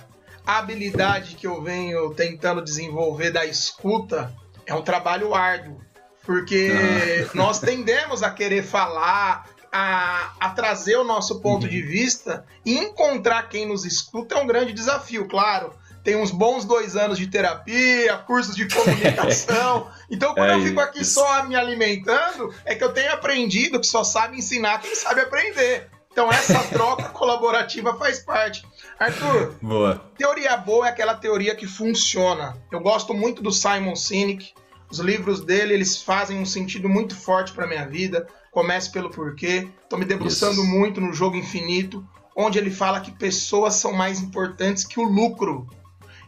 habilidade 0.48 1.36
que 1.36 1.46
eu 1.46 1.62
venho 1.62 2.10
tentando 2.12 2.64
desenvolver 2.64 3.32
da 3.32 3.46
escuta 3.46 4.34
é 4.66 4.74
um 4.74 4.82
trabalho 4.82 5.36
árduo. 5.36 5.78
Porque 6.26 6.72
ah. 6.74 7.32
nós 7.34 7.60
tendemos 7.60 8.24
a 8.24 8.30
querer 8.30 8.64
falar, 8.64 9.46
a, 9.74 10.34
a, 10.40 10.50
trazer 10.52 10.96
o 10.96 11.04
nosso 11.04 11.42
ponto 11.42 11.64
uhum. 11.64 11.70
de 11.70 11.82
vista 11.82 12.46
e 12.64 12.78
encontrar 12.78 13.50
quem 13.50 13.66
nos 13.66 13.84
escuta 13.86 14.36
é 14.36 14.38
um 14.42 14.48
grande 14.48 14.72
desafio, 14.72 15.28
claro 15.28 15.74
tem 16.04 16.18
uns 16.18 16.32
bons 16.32 16.66
dois 16.66 16.96
anos 16.98 17.18
de 17.18 17.28
terapia, 17.28 18.18
cursos 18.18 18.56
de 18.56 18.68
comunicação. 18.76 19.88
Então, 20.12 20.36
quando 20.36 20.52
é 20.52 20.56
eu 20.56 20.62
fico 20.62 20.80
aqui 20.80 21.02
isso. 21.02 21.14
só 21.14 21.44
me 21.44 21.56
alimentando, 21.56 22.54
é 22.66 22.76
que 22.76 22.84
eu 22.84 22.94
tenho 22.94 23.14
aprendido 23.14 23.80
que 23.80 23.88
só 23.88 24.04
sabe 24.04 24.38
ensinar 24.38 24.82
quem 24.82 24.94
sabe 24.96 25.22
aprender. 25.22 25.90
Então, 26.12 26.32
essa 26.32 26.60
troca 26.70 27.10
colaborativa 27.10 27.98
faz 27.98 28.20
parte. 28.20 28.66
Arthur, 29.00 29.56
boa. 29.62 30.12
teoria 30.18 30.58
boa 30.58 30.88
é 30.88 30.90
aquela 30.90 31.16
teoria 31.16 31.56
que 31.56 31.66
funciona. 31.66 32.56
Eu 32.72 32.82
gosto 32.82 33.14
muito 33.14 33.42
do 33.42 33.52
Simon 33.52 33.96
Sinek. 33.96 34.54
Os 34.92 35.00
livros 35.00 35.42
dele, 35.42 35.74
eles 35.74 36.04
fazem 36.04 36.38
um 36.38 36.46
sentido 36.46 36.88
muito 36.88 37.16
forte 37.16 37.52
para 37.54 37.66
minha 37.66 37.88
vida. 37.88 38.28
Comece 38.54 38.92
pelo 38.92 39.10
porquê. 39.10 39.68
Estou 39.84 39.98
me 39.98 40.06
debruçando 40.06 40.62
Isso. 40.62 40.66
muito 40.66 41.02
no 41.02 41.12
jogo 41.12 41.36
infinito, 41.36 42.08
onde 42.36 42.58
ele 42.58 42.72
fala 42.72 43.02
que 43.02 43.12
pessoas 43.12 43.76
são 43.76 43.92
mais 43.92 44.22
importantes 44.22 44.86
que 44.86 45.00
o 45.00 45.04
lucro. 45.04 45.68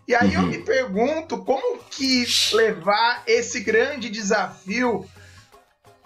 E 0.08 0.14
aí 0.14 0.36
uhum. 0.36 0.44
eu 0.44 0.48
me 0.48 0.58
pergunto 0.60 1.38
como 1.44 1.80
que 1.90 2.26
levar 2.54 3.24
esse 3.26 3.60
grande 3.62 4.10
desafio 4.10 5.06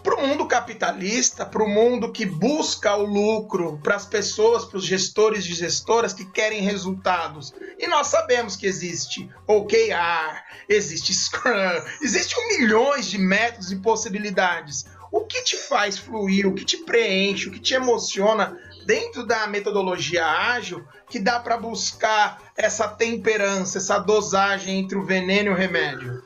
para 0.01 0.15
o 0.15 0.27
mundo 0.27 0.47
capitalista, 0.47 1.45
para 1.45 1.63
o 1.63 1.67
mundo 1.67 2.11
que 2.11 2.25
busca 2.25 2.95
o 2.95 3.05
lucro, 3.05 3.79
para 3.83 3.95
as 3.95 4.05
pessoas, 4.05 4.63
para 4.65 4.77
os 4.77 4.85
gestores 4.85 5.45
e 5.45 5.53
gestoras 5.53 6.13
que 6.13 6.25
querem 6.25 6.61
resultados. 6.61 7.53
E 7.77 7.87
nós 7.87 8.07
sabemos 8.07 8.55
que 8.55 8.65
existe 8.65 9.29
OKR, 9.45 10.41
existe 10.69 11.13
Scrum, 11.13 11.81
existem 12.01 12.59
milhões 12.59 13.07
de 13.07 13.17
métodos 13.17 13.71
e 13.71 13.75
possibilidades. 13.77 14.85
O 15.11 15.21
que 15.21 15.43
te 15.43 15.57
faz 15.57 15.97
fluir, 15.97 16.47
o 16.47 16.53
que 16.53 16.63
te 16.63 16.77
preenche, 16.77 17.49
o 17.49 17.51
que 17.51 17.59
te 17.59 17.73
emociona 17.73 18.57
dentro 18.85 19.25
da 19.25 19.47
metodologia 19.47 20.25
ágil 20.25 20.83
que 21.09 21.19
dá 21.19 21.39
para 21.39 21.57
buscar 21.57 22.39
essa 22.55 22.87
temperança, 22.87 23.79
essa 23.79 23.97
dosagem 23.97 24.79
entre 24.79 24.97
o 24.97 25.05
veneno 25.05 25.49
e 25.49 25.53
o 25.53 25.55
remédio? 25.55 26.23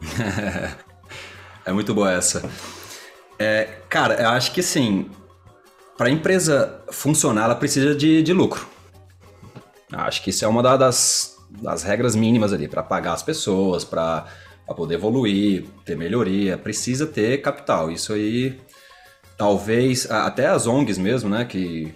é 1.64 1.72
muito 1.72 1.92
boa 1.94 2.12
essa. 2.12 2.48
É, 3.38 3.80
cara, 3.88 4.14
eu 4.22 4.28
acho 4.28 4.52
que 4.52 4.60
assim, 4.60 5.10
para 5.96 6.08
a 6.08 6.10
empresa 6.10 6.82
funcionar, 6.90 7.44
ela 7.44 7.54
precisa 7.54 7.94
de, 7.94 8.22
de 8.22 8.32
lucro. 8.32 8.68
Acho 9.92 10.22
que 10.22 10.30
isso 10.30 10.44
é 10.44 10.48
uma 10.48 10.62
das, 10.62 11.36
das 11.50 11.82
regras 11.82 12.16
mínimas 12.16 12.52
ali, 12.52 12.68
para 12.68 12.82
pagar 12.82 13.12
as 13.12 13.22
pessoas, 13.22 13.84
para 13.84 14.26
poder 14.72 14.94
evoluir, 14.94 15.64
ter 15.84 15.96
melhoria, 15.96 16.56
precisa 16.56 17.06
ter 17.06 17.42
capital. 17.42 17.90
Isso 17.90 18.12
aí 18.12 18.58
talvez 19.36 20.10
até 20.10 20.46
as 20.46 20.66
ONGs 20.66 20.96
mesmo, 20.96 21.28
né, 21.28 21.44
que 21.44 21.92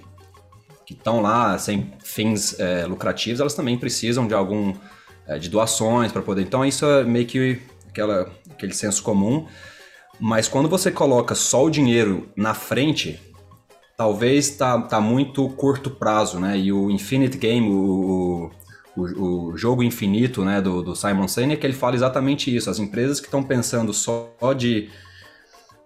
que 0.84 0.94
estão 0.94 1.20
lá 1.20 1.58
sem 1.58 1.92
fins 2.02 2.58
é, 2.58 2.87
lucrativos, 2.87 3.40
elas 3.40 3.52
também 3.52 3.76
precisam 3.76 4.26
de 4.26 4.32
algum 4.32 4.72
é, 5.26 5.38
de 5.38 5.50
doações 5.50 6.10
para 6.10 6.22
poder. 6.22 6.40
Então 6.40 6.64
isso 6.64 6.87
é 6.87 7.04
meio 7.04 7.26
que 7.26 7.60
aquela, 7.90 8.32
aquele 8.50 8.72
senso 8.72 9.02
comum. 9.02 9.46
Mas 10.18 10.48
quando 10.48 10.66
você 10.66 10.90
coloca 10.90 11.34
só 11.34 11.64
o 11.64 11.70
dinheiro 11.70 12.30
na 12.34 12.54
frente, 12.54 13.20
talvez 13.98 14.48
tá, 14.48 14.80
tá 14.80 14.98
muito 14.98 15.46
curto 15.50 15.90
prazo, 15.90 16.40
né? 16.40 16.56
E 16.56 16.72
o 16.72 16.90
Infinite 16.90 17.37
Game, 17.37 17.68
o, 17.70 18.50
o, 18.97 19.50
o 19.50 19.56
jogo 19.56 19.82
infinito, 19.82 20.45
né, 20.45 20.60
do, 20.60 20.82
do 20.82 20.97
Simon 20.97 21.28
Sinek, 21.28 21.65
ele 21.65 21.73
fala 21.73 21.95
exatamente 21.95 22.54
isso. 22.54 22.69
As 22.69 22.78
empresas 22.78 23.21
que 23.21 23.26
estão 23.26 23.43
pensando 23.43 23.93
só 23.93 24.30
de 24.56 24.91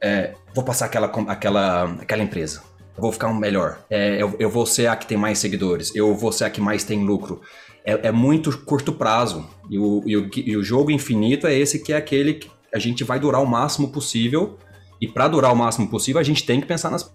é, 0.03 0.35
vou 0.53 0.65
passar 0.65 0.87
aquela, 0.87 1.07
aquela, 1.07 1.85
aquela 2.01 2.23
empresa. 2.23 2.63
Eu 2.97 3.03
vou 3.03 3.13
ficar 3.13 3.29
um 3.29 3.35
melhor. 3.35 3.79
É, 3.89 4.21
eu, 4.21 4.35
eu, 4.39 4.51
vou 4.51 4.67
ser 4.67 4.89
a 4.89 4.97
que 4.97 5.07
tem 5.07 5.17
mais 5.17 5.39
seguidores. 5.39 5.95
Eu 5.95 6.15
vou 6.15 6.33
ser 6.33 6.45
a 6.45 6.51
que 6.51 6.61
mais 6.61 6.83
tem 6.85 7.05
lucro. 7.05 7.41
É, 7.85 8.09
é 8.09 8.13
muito 8.13 8.57
curto 8.65 8.93
prazo. 8.93 9.49
E 9.71 9.79
o, 9.79 10.03
e 10.05 10.17
o, 10.17 10.31
e 10.37 10.57
o 10.57 10.63
jogo 10.63 10.91
infinito 10.91 11.47
é 11.47 11.55
esse 11.55 11.79
que 11.79 11.93
é 11.93 11.97
aquele 11.97 12.35
que 12.35 12.51
a 12.75 12.79
gente 12.79 13.05
vai 13.05 13.21
durar 13.21 13.41
o 13.41 13.47
máximo 13.47 13.93
possível. 13.93 14.59
E 15.01 15.07
para 15.07 15.29
durar 15.29 15.53
o 15.53 15.57
máximo 15.57 15.89
possível, 15.89 16.21
a 16.21 16.25
gente 16.25 16.45
tem 16.45 16.61
que 16.61 16.67
pensar 16.67 16.91
nas. 16.91 17.13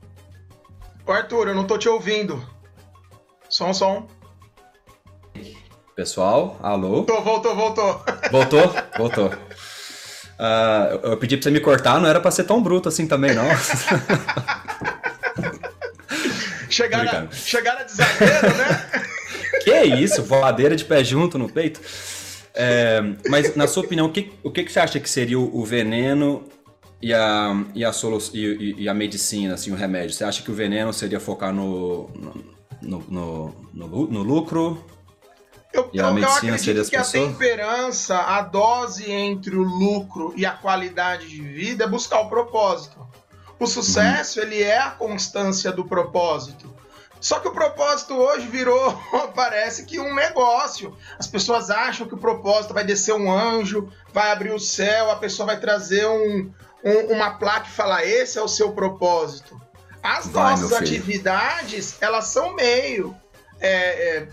Arthur, 1.05 1.49
eu 1.49 1.55
não 1.55 1.65
tô 1.65 1.77
te 1.77 1.87
ouvindo. 1.87 2.41
Som, 3.49 3.73
som. 3.73 4.07
Pessoal, 5.97 6.59
alô? 6.61 7.03
Voltou, 7.05 7.23
voltou, 7.23 7.55
voltou. 7.55 8.05
Voltou? 8.31 8.75
Voltou. 8.99 9.25
Uh, 9.29 10.99
eu 11.01 11.17
pedi 11.17 11.35
pra 11.35 11.43
você 11.45 11.49
me 11.49 11.59
cortar, 11.59 11.99
não 11.99 12.07
era 12.07 12.21
pra 12.21 12.29
ser 12.29 12.43
tão 12.43 12.61
bruto 12.61 12.87
assim 12.87 13.07
também, 13.07 13.33
não. 13.33 13.45
chegaram, 16.69 17.27
a, 17.27 17.31
chegaram 17.31 17.79
a 17.79 17.83
desadeiro, 17.83 18.57
né? 18.57 18.91
que 19.65 19.85
isso, 19.85 20.21
voadeira 20.21 20.75
de 20.75 20.85
pé 20.85 21.03
junto 21.03 21.39
no 21.39 21.51
peito. 21.51 21.81
É, 22.53 23.01
mas, 23.27 23.55
na 23.55 23.65
sua 23.65 23.81
opinião, 23.81 24.05
o 24.05 24.11
que, 24.11 24.31
o 24.43 24.51
que, 24.51 24.71
você 24.71 24.79
acha 24.79 24.99
que 24.99 25.09
seria 25.09 25.39
o, 25.39 25.65
veneno 25.65 26.47
e 27.01 27.11
a, 27.11 27.59
e, 27.73 27.83
a 27.83 27.91
solu 27.91 28.19
e, 28.35 28.83
e, 28.83 28.87
a 28.87 28.93
medicina, 28.93 29.55
assim, 29.55 29.71
o 29.71 29.75
remédio? 29.75 30.13
Você 30.13 30.23
acha 30.23 30.43
que 30.43 30.51
o 30.51 30.53
veneno 30.53 30.93
seria 30.93 31.19
focar 31.19 31.51
no, 31.51 32.07
no, 32.83 33.03
no, 33.09 33.55
no, 33.73 34.07
no 34.11 34.21
lucro? 34.21 34.85
Eu, 35.77 35.89
e 35.93 36.01
a 36.01 36.05
eu, 36.05 36.13
medicina 36.13 36.55
eu 36.55 36.59
seria 36.59 36.81
as 36.81 36.89
que 36.89 36.97
pessoas? 36.97 37.23
a 37.23 37.27
temperança, 37.27 38.17
a 38.17 38.41
dose 38.41 39.11
entre 39.11 39.55
o 39.55 39.61
lucro 39.61 40.33
e 40.35 40.45
a 40.45 40.51
qualidade 40.51 41.29
de 41.29 41.41
vida 41.41 41.83
é 41.83 41.87
buscar 41.87 42.19
o 42.21 42.29
propósito. 42.29 43.07
O 43.59 43.65
sucesso, 43.65 44.39
uhum. 44.39 44.45
ele 44.45 44.61
é 44.61 44.77
a 44.77 44.91
constância 44.91 45.71
do 45.71 45.85
propósito. 45.85 46.75
Só 47.19 47.39
que 47.39 47.47
o 47.47 47.51
propósito 47.51 48.15
hoje 48.15 48.47
virou, 48.47 48.95
parece 49.33 49.85
que 49.85 49.99
um 49.99 50.13
negócio. 50.13 50.95
As 51.17 51.27
pessoas 51.27 51.69
acham 51.69 52.07
que 52.07 52.13
o 52.13 52.17
propósito 52.17 52.73
vai 52.73 52.83
descer 52.83 53.13
um 53.13 53.31
anjo, 53.31 53.91
vai 54.13 54.31
abrir 54.31 54.53
o 54.53 54.59
céu, 54.59 55.09
a 55.09 55.15
pessoa 55.15 55.47
vai 55.47 55.59
trazer 55.59 56.05
um, 56.07 56.51
um, 56.83 57.13
uma 57.13 57.31
placa 57.31 57.67
e 57.67 57.71
falar: 57.71 58.05
esse 58.05 58.37
é 58.37 58.41
o 58.41 58.47
seu 58.47 58.71
propósito. 58.71 59.59
As 60.03 60.27
vai, 60.27 60.51
nossas 60.51 60.73
atividades, 60.73 61.97
elas 61.99 62.25
são 62.27 62.53
meio. 62.53 63.15
É, 63.59 64.17
é, 64.17 64.27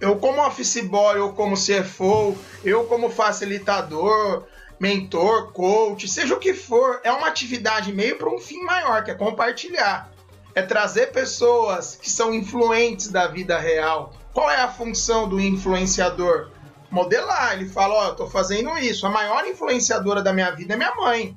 eu 0.00 0.16
como 0.16 0.44
office 0.46 0.82
boy, 0.82 1.18
eu 1.18 1.32
como 1.32 1.56
CFO, 1.56 2.36
eu 2.64 2.84
como 2.84 3.10
facilitador, 3.10 4.44
mentor, 4.78 5.52
coach, 5.52 6.06
seja 6.08 6.34
o 6.34 6.38
que 6.38 6.52
for, 6.52 7.00
é 7.02 7.10
uma 7.10 7.28
atividade 7.28 7.92
meio 7.92 8.16
para 8.16 8.28
um 8.28 8.38
fim 8.38 8.62
maior, 8.62 9.04
que 9.04 9.10
é 9.10 9.14
compartilhar. 9.14 10.12
É 10.54 10.62
trazer 10.62 11.12
pessoas 11.12 11.98
que 12.00 12.08
são 12.08 12.32
influentes 12.32 13.08
da 13.08 13.26
vida 13.26 13.58
real. 13.58 14.14
Qual 14.32 14.50
é 14.50 14.60
a 14.60 14.70
função 14.70 15.28
do 15.28 15.38
influenciador? 15.38 16.50
Modelar. 16.90 17.52
Ele 17.52 17.68
fala: 17.68 17.94
Ó, 17.94 18.04
oh, 18.04 18.08
eu 18.08 18.14
tô 18.14 18.26
fazendo 18.26 18.76
isso. 18.78 19.06
A 19.06 19.10
maior 19.10 19.46
influenciadora 19.46 20.22
da 20.22 20.32
minha 20.32 20.50
vida 20.52 20.72
é 20.72 20.76
minha 20.76 20.94
mãe. 20.94 21.36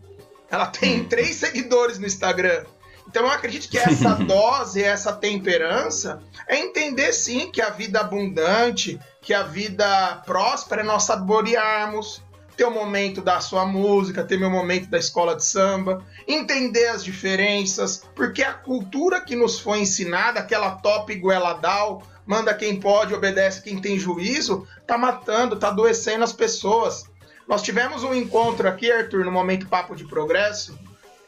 Ela 0.49 0.67
tem 0.67 1.03
três 1.03 1.35
seguidores 1.35 1.99
no 1.99 2.05
Instagram. 2.05 2.63
Então 3.09 3.23
eu 3.23 3.31
acredito 3.31 3.67
que 3.67 3.77
essa 3.77 4.13
dose, 4.23 4.83
essa 4.83 5.11
temperança, 5.11 6.21
é 6.47 6.57
entender 6.57 7.11
sim 7.11 7.51
que 7.51 7.59
a 7.59 7.71
vida 7.71 7.99
abundante, 7.99 8.99
que 9.19 9.33
a 9.33 9.41
vida 9.41 10.21
próspera 10.25 10.81
é 10.81 10.85
nós 10.85 11.03
saborearmos, 11.03 12.21
ter 12.55 12.65
o 12.65 12.71
momento 12.71 13.21
da 13.21 13.39
sua 13.39 13.65
música, 13.65 14.23
ter 14.23 14.37
meu 14.37 14.51
momento 14.51 14.89
da 14.89 14.99
escola 14.99 15.35
de 15.35 15.43
samba, 15.43 16.05
entender 16.27 16.87
as 16.89 17.03
diferenças, 17.03 18.03
porque 18.13 18.43
a 18.43 18.53
cultura 18.53 19.21
que 19.21 19.35
nos 19.35 19.59
foi 19.59 19.79
ensinada, 19.79 20.39
aquela 20.39 20.71
top 20.71 21.15
goeladal, 21.15 22.03
manda 22.27 22.53
quem 22.53 22.79
pode, 22.79 23.13
obedece 23.13 23.63
quem 23.63 23.81
tem 23.81 23.97
juízo, 23.97 24.67
tá 24.85 24.97
matando, 24.97 25.55
tá 25.55 25.69
adoecendo 25.69 26.23
as 26.23 26.33
pessoas. 26.33 27.05
Nós 27.47 27.63
tivemos 27.63 28.03
um 28.03 28.13
encontro 28.13 28.67
aqui, 28.67 28.91
Arthur, 28.91 29.25
no 29.25 29.31
momento 29.31 29.67
Papo 29.67 29.95
de 29.95 30.05
Progresso, 30.05 30.77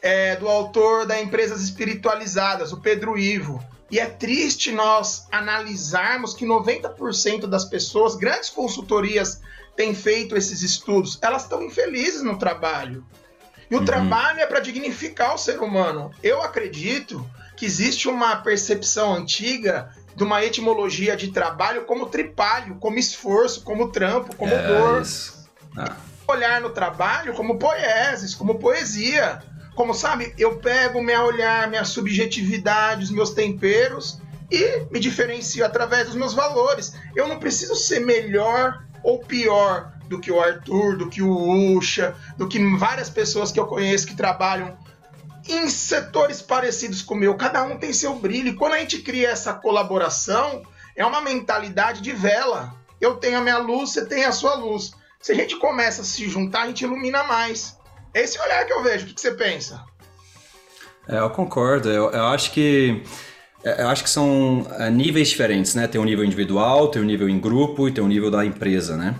é, 0.02 0.36
do 0.36 0.48
autor 0.48 1.06
da 1.06 1.20
Empresas 1.20 1.62
Espiritualizadas, 1.62 2.72
o 2.72 2.80
Pedro 2.80 3.16
Ivo. 3.16 3.64
E 3.90 4.00
é 4.00 4.06
triste 4.06 4.72
nós 4.72 5.26
analisarmos 5.30 6.34
que 6.34 6.44
90% 6.44 7.46
das 7.46 7.64
pessoas, 7.64 8.16
grandes 8.16 8.50
consultorias 8.50 9.40
têm 9.76 9.94
feito 9.94 10.36
esses 10.36 10.62
estudos, 10.62 11.18
elas 11.22 11.42
estão 11.42 11.62
infelizes 11.62 12.22
no 12.22 12.38
trabalho. 12.38 13.04
E 13.70 13.74
o 13.74 13.78
uhum. 13.78 13.84
trabalho 13.84 14.40
é 14.40 14.46
para 14.46 14.60
dignificar 14.60 15.34
o 15.34 15.38
ser 15.38 15.60
humano. 15.60 16.10
Eu 16.22 16.42
acredito 16.42 17.24
que 17.56 17.64
existe 17.64 18.08
uma 18.08 18.36
percepção 18.36 19.14
antiga 19.14 19.90
de 20.16 20.24
uma 20.24 20.44
etimologia 20.44 21.16
de 21.16 21.30
trabalho 21.30 21.84
como 21.84 22.06
tripalho, 22.06 22.76
como 22.76 22.98
esforço, 22.98 23.62
como 23.62 23.90
trampo, 23.90 24.34
como 24.36 24.52
é 24.52 24.66
dor. 24.66 25.02
Ah. 25.76 25.96
Olhar 26.28 26.60
no 26.60 26.70
trabalho 26.70 27.34
como 27.34 27.58
poeses, 27.58 28.34
como 28.34 28.58
poesia. 28.58 29.42
Como 29.74 29.94
sabe, 29.94 30.34
eu 30.38 30.58
pego 30.58 31.02
meu 31.02 31.22
olhar, 31.22 31.68
minha 31.68 31.84
subjetividade, 31.84 33.04
os 33.04 33.10
meus 33.10 33.30
temperos 33.30 34.20
e 34.50 34.86
me 34.90 35.00
diferencio 35.00 35.64
através 35.64 36.06
dos 36.06 36.16
meus 36.16 36.34
valores. 36.34 36.94
Eu 37.16 37.26
não 37.26 37.38
preciso 37.38 37.74
ser 37.74 38.00
melhor 38.00 38.84
ou 39.02 39.18
pior 39.20 39.92
do 40.08 40.20
que 40.20 40.30
o 40.30 40.40
Arthur, 40.40 40.98
do 40.98 41.08
que 41.08 41.22
o 41.22 41.74
Usha, 41.74 42.14
do 42.36 42.46
que 42.46 42.58
várias 42.76 43.08
pessoas 43.08 43.50
que 43.50 43.58
eu 43.58 43.66
conheço 43.66 44.06
que 44.06 44.14
trabalham 44.14 44.76
em 45.48 45.68
setores 45.68 46.42
parecidos 46.42 47.00
com 47.00 47.14
o 47.14 47.16
meu. 47.16 47.34
Cada 47.36 47.62
um 47.62 47.78
tem 47.78 47.92
seu 47.92 48.14
brilho. 48.16 48.48
E 48.48 48.56
quando 48.56 48.74
a 48.74 48.78
gente 48.78 48.98
cria 48.98 49.30
essa 49.30 49.54
colaboração, 49.54 50.62
é 50.94 51.04
uma 51.04 51.22
mentalidade 51.22 52.02
de 52.02 52.12
vela. 52.12 52.74
Eu 53.00 53.16
tenho 53.16 53.38
a 53.38 53.40
minha 53.40 53.58
luz, 53.58 53.90
você 53.90 54.04
tem 54.04 54.24
a 54.24 54.32
sua 54.32 54.54
luz. 54.54 54.92
Se 55.20 55.32
a 55.32 55.34
gente 55.34 55.56
começa 55.56 56.02
a 56.02 56.04
se 56.04 56.28
juntar, 56.28 56.62
a 56.62 56.66
gente 56.66 56.84
ilumina 56.84 57.24
mais. 57.24 57.76
Esse 58.14 58.40
olhar 58.40 58.64
que 58.66 58.72
eu 58.72 58.82
vejo. 58.82 59.06
O 59.06 59.14
que 59.14 59.20
você 59.20 59.32
pensa? 59.32 59.84
É, 61.08 61.18
eu 61.18 61.30
concordo. 61.30 61.88
Eu, 61.88 62.10
eu 62.10 62.26
acho 62.26 62.52
que 62.52 63.02
é, 63.64 63.82
eu 63.82 63.88
acho 63.88 64.02
que 64.02 64.10
são 64.10 64.66
é, 64.78 64.90
níveis 64.90 65.28
diferentes, 65.28 65.74
né? 65.74 65.86
Tem 65.86 66.00
um 66.00 66.04
nível 66.04 66.24
individual, 66.24 66.88
tem 66.88 67.00
um 67.00 67.04
nível 67.04 67.28
em 67.28 67.38
grupo 67.38 67.88
e 67.88 67.92
tem 67.92 68.02
um 68.02 68.08
nível 68.08 68.30
da 68.30 68.44
empresa, 68.44 68.96
né? 68.96 69.14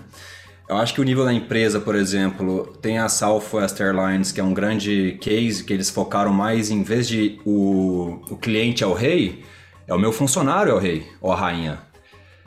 Eu 0.69 0.77
acho 0.77 0.93
que 0.93 1.01
o 1.01 1.03
nível 1.03 1.25
da 1.25 1.33
empresa, 1.33 1.79
por 1.79 1.93
exemplo, 1.93 2.65
tem 2.81 2.97
a 2.97 3.09
Southwest 3.09 3.79
Airlines, 3.81 4.31
que 4.31 4.39
é 4.39 4.43
um 4.43 4.53
grande 4.53 5.17
case, 5.21 5.63
que 5.63 5.73
eles 5.73 5.89
focaram 5.89 6.31
mais 6.31 6.71
em 6.71 6.83
vez 6.83 7.07
de 7.07 7.39
o, 7.45 8.21
o 8.29 8.37
cliente 8.37 8.83
é 8.83 8.87
o 8.87 8.93
rei, 8.93 9.43
é 9.87 9.93
o 9.93 9.99
meu 9.99 10.11
funcionário 10.11 10.71
é 10.71 10.75
o 10.75 10.79
rei 10.79 11.05
ou 11.21 11.31
a 11.31 11.35
rainha. 11.35 11.79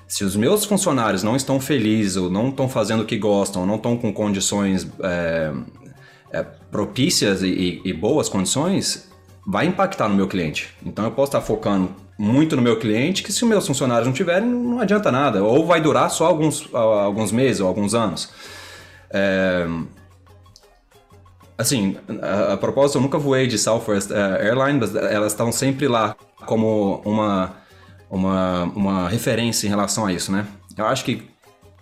Se 0.08 0.24
os 0.24 0.34
meus 0.36 0.64
funcionários 0.64 1.22
não 1.22 1.36
estão 1.36 1.60
felizes, 1.60 2.16
ou 2.16 2.30
não 2.30 2.48
estão 2.48 2.68
fazendo 2.68 3.02
o 3.02 3.06
que 3.06 3.18
gostam, 3.18 3.62
ou 3.62 3.68
não 3.68 3.76
estão 3.76 3.96
com 3.96 4.12
condições 4.12 4.86
é, 5.02 5.52
é, 6.30 6.42
propícias 6.42 7.42
e, 7.42 7.80
e, 7.84 7.92
boas 7.92 8.28
condições, 8.28 9.10
vai 9.46 9.66
impactar 9.66 10.08
no 10.08 10.14
meu 10.14 10.26
cliente. 10.26 10.74
Então 10.84 11.04
eu 11.04 11.10
posso 11.10 11.30
estar 11.30 11.40
focando 11.40 11.94
muito 12.18 12.56
no 12.56 12.62
meu 12.62 12.78
cliente, 12.78 13.22
que 13.22 13.32
se 13.32 13.42
os 13.42 13.48
meus 13.48 13.66
funcionários 13.66 14.06
não 14.06 14.14
tiverem, 14.14 14.48
não 14.48 14.80
adianta 14.80 15.12
nada. 15.12 15.42
Ou 15.42 15.66
vai 15.66 15.80
durar 15.80 16.10
só 16.10 16.26
alguns, 16.26 16.68
alguns 16.74 17.30
meses 17.30 17.60
ou 17.60 17.68
alguns 17.68 17.94
anos. 17.94 18.30
É... 19.10 19.66
Assim, 21.58 21.96
a, 22.22 22.54
a, 22.54 22.56
propósito, 22.56 22.98
eu 22.98 23.02
nunca 23.02 23.18
voei 23.18 23.46
de 23.46 23.58
Southwest 23.58 24.10
é, 24.10 24.46
Airlines, 24.46 24.92
mas 24.92 24.94
elas 24.94 25.32
estão 25.32 25.50
sempre 25.50 25.88
lá 25.88 26.14
como 26.44 27.00
uma, 27.02 27.54
uma, 28.10 28.64
uma 28.64 29.08
referência 29.08 29.66
em 29.66 29.70
relação 29.70 30.04
a 30.04 30.12
isso, 30.12 30.30
né? 30.30 30.46
Eu 30.76 30.86
acho 30.86 31.02
que, 31.02 31.22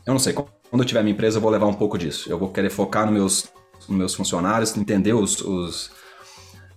eu 0.06 0.12
não 0.12 0.20
sei, 0.20 0.32
quando 0.32 0.48
eu 0.74 0.84
tiver 0.84 1.02
minha 1.02 1.12
empresa 1.12 1.38
eu 1.38 1.42
vou 1.42 1.50
levar 1.50 1.66
um 1.66 1.74
pouco 1.74 1.98
disso. 1.98 2.30
Eu 2.30 2.38
vou 2.38 2.50
querer 2.50 2.70
focar 2.70 3.04
nos 3.04 3.14
meus 3.14 3.53
meus 3.88 4.14
funcionários, 4.14 4.76
entender 4.76 5.12
os, 5.12 5.40
os 5.40 5.90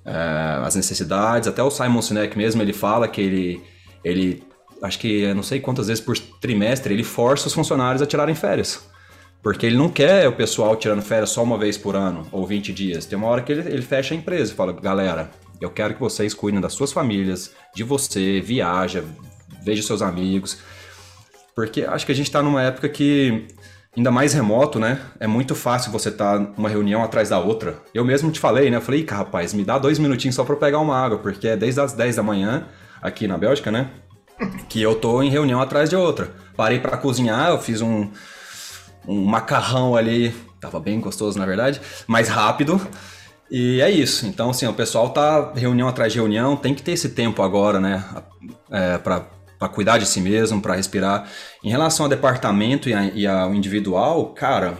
uh, 0.07 0.63
as 0.65 0.75
necessidades. 0.75 1.47
Até 1.47 1.61
o 1.61 1.69
Simon 1.69 2.01
Sinek 2.01 2.37
mesmo, 2.37 2.61
ele 2.61 2.73
fala 2.73 3.07
que 3.07 3.21
ele, 3.21 3.63
ele 4.03 4.43
acho 4.81 4.97
que 4.97 5.33
não 5.33 5.43
sei 5.43 5.59
quantas 5.59 5.87
vezes 5.87 6.03
por 6.03 6.17
trimestre, 6.17 6.93
ele 6.93 7.03
força 7.03 7.47
os 7.47 7.53
funcionários 7.53 8.01
a 8.01 8.05
tirarem 8.05 8.35
férias. 8.35 8.87
Porque 9.43 9.65
ele 9.65 9.77
não 9.77 9.89
quer 9.89 10.27
o 10.27 10.33
pessoal 10.33 10.75
tirando 10.75 11.01
férias 11.01 11.29
só 11.29 11.43
uma 11.43 11.57
vez 11.57 11.77
por 11.77 11.95
ano, 11.95 12.27
ou 12.31 12.45
20 12.45 12.73
dias. 12.73 13.05
Tem 13.05 13.17
uma 13.17 13.27
hora 13.27 13.41
que 13.41 13.51
ele, 13.51 13.69
ele 13.69 13.81
fecha 13.81 14.13
a 14.13 14.17
empresa 14.17 14.51
e 14.51 14.55
fala, 14.55 14.73
galera, 14.73 15.29
eu 15.61 15.69
quero 15.69 15.93
que 15.93 15.99
vocês 15.99 16.33
cuidem 16.33 16.59
das 16.59 16.73
suas 16.73 16.91
famílias, 16.91 17.51
de 17.75 17.83
você, 17.83 18.41
viaja, 18.41 19.03
veja 19.63 19.83
seus 19.83 20.01
amigos. 20.01 20.57
Porque 21.55 21.83
acho 21.83 22.05
que 22.05 22.11
a 22.11 22.15
gente 22.15 22.27
está 22.27 22.41
numa 22.41 22.61
época 22.61 22.89
que 22.89 23.47
ainda 23.97 24.11
mais 24.11 24.33
remoto, 24.33 24.79
né? 24.79 25.01
É 25.19 25.25
muito 25.25 25.55
fácil 25.55 25.91
você 25.91 26.09
estar 26.09 26.37
tá 26.37 26.53
numa 26.55 26.69
reunião 26.69 27.03
atrás 27.03 27.29
da 27.29 27.39
outra. 27.39 27.81
Eu 27.93 28.05
mesmo 28.05 28.31
te 28.31 28.39
falei, 28.39 28.69
né? 28.69 28.77
Eu 28.77 28.81
falei, 28.81 29.03
rapaz, 29.09 29.53
me 29.55 29.63
dá 29.63 29.79
dois 29.79 29.97
minutinhos 29.97 30.35
só 30.35 30.43
para 30.43 30.55
pegar 30.55 30.79
uma 30.79 30.95
água, 30.95 31.17
porque 31.17 31.47
é 31.47 31.57
desde 31.57 31.81
as 31.81 31.93
10 31.93 32.17
da 32.17 32.23
manhã, 32.23 32.67
aqui 33.01 33.27
na 33.27 33.37
Bélgica, 33.37 33.71
né? 33.71 33.89
Que 34.69 34.79
eu 34.79 34.93
tô 34.93 35.23
em 35.23 35.31
reunião 35.31 35.59
atrás 35.59 35.89
de 35.89 35.95
outra. 35.95 36.31
Parei 36.55 36.79
para 36.79 36.95
cozinhar, 36.95 37.49
eu 37.49 37.59
fiz 37.59 37.81
um, 37.81 38.07
um 39.07 39.25
macarrão 39.25 39.95
ali, 39.95 40.29
tava 40.61 40.79
bem 40.79 40.99
gostoso 40.99 41.39
na 41.39 41.45
verdade, 41.47 41.81
mais 42.05 42.29
rápido. 42.29 42.79
E 43.49 43.81
é 43.81 43.89
isso. 43.89 44.27
Então, 44.27 44.51
assim, 44.51 44.67
o 44.67 44.73
pessoal 44.73 45.09
tá 45.09 45.53
reunião 45.55 45.87
atrás 45.87 46.13
de 46.13 46.19
reunião, 46.19 46.55
tem 46.55 46.75
que 46.75 46.83
ter 46.83 46.91
esse 46.91 47.09
tempo 47.09 47.41
agora, 47.41 47.79
né? 47.79 48.05
É, 48.69 48.99
para 48.99 49.25
para 49.57 49.69
cuidar 49.69 49.97
de 49.97 50.05
si 50.05 50.21
mesmo, 50.21 50.61
para 50.61 50.75
respirar. 50.75 51.29
Em 51.63 51.69
relação 51.69 52.05
ao 52.05 52.09
departamento 52.09 52.89
e, 52.89 52.93
a, 52.93 53.03
e, 53.05 53.27
ao 53.27 53.53
individual, 53.53 54.33
cara, 54.33 54.77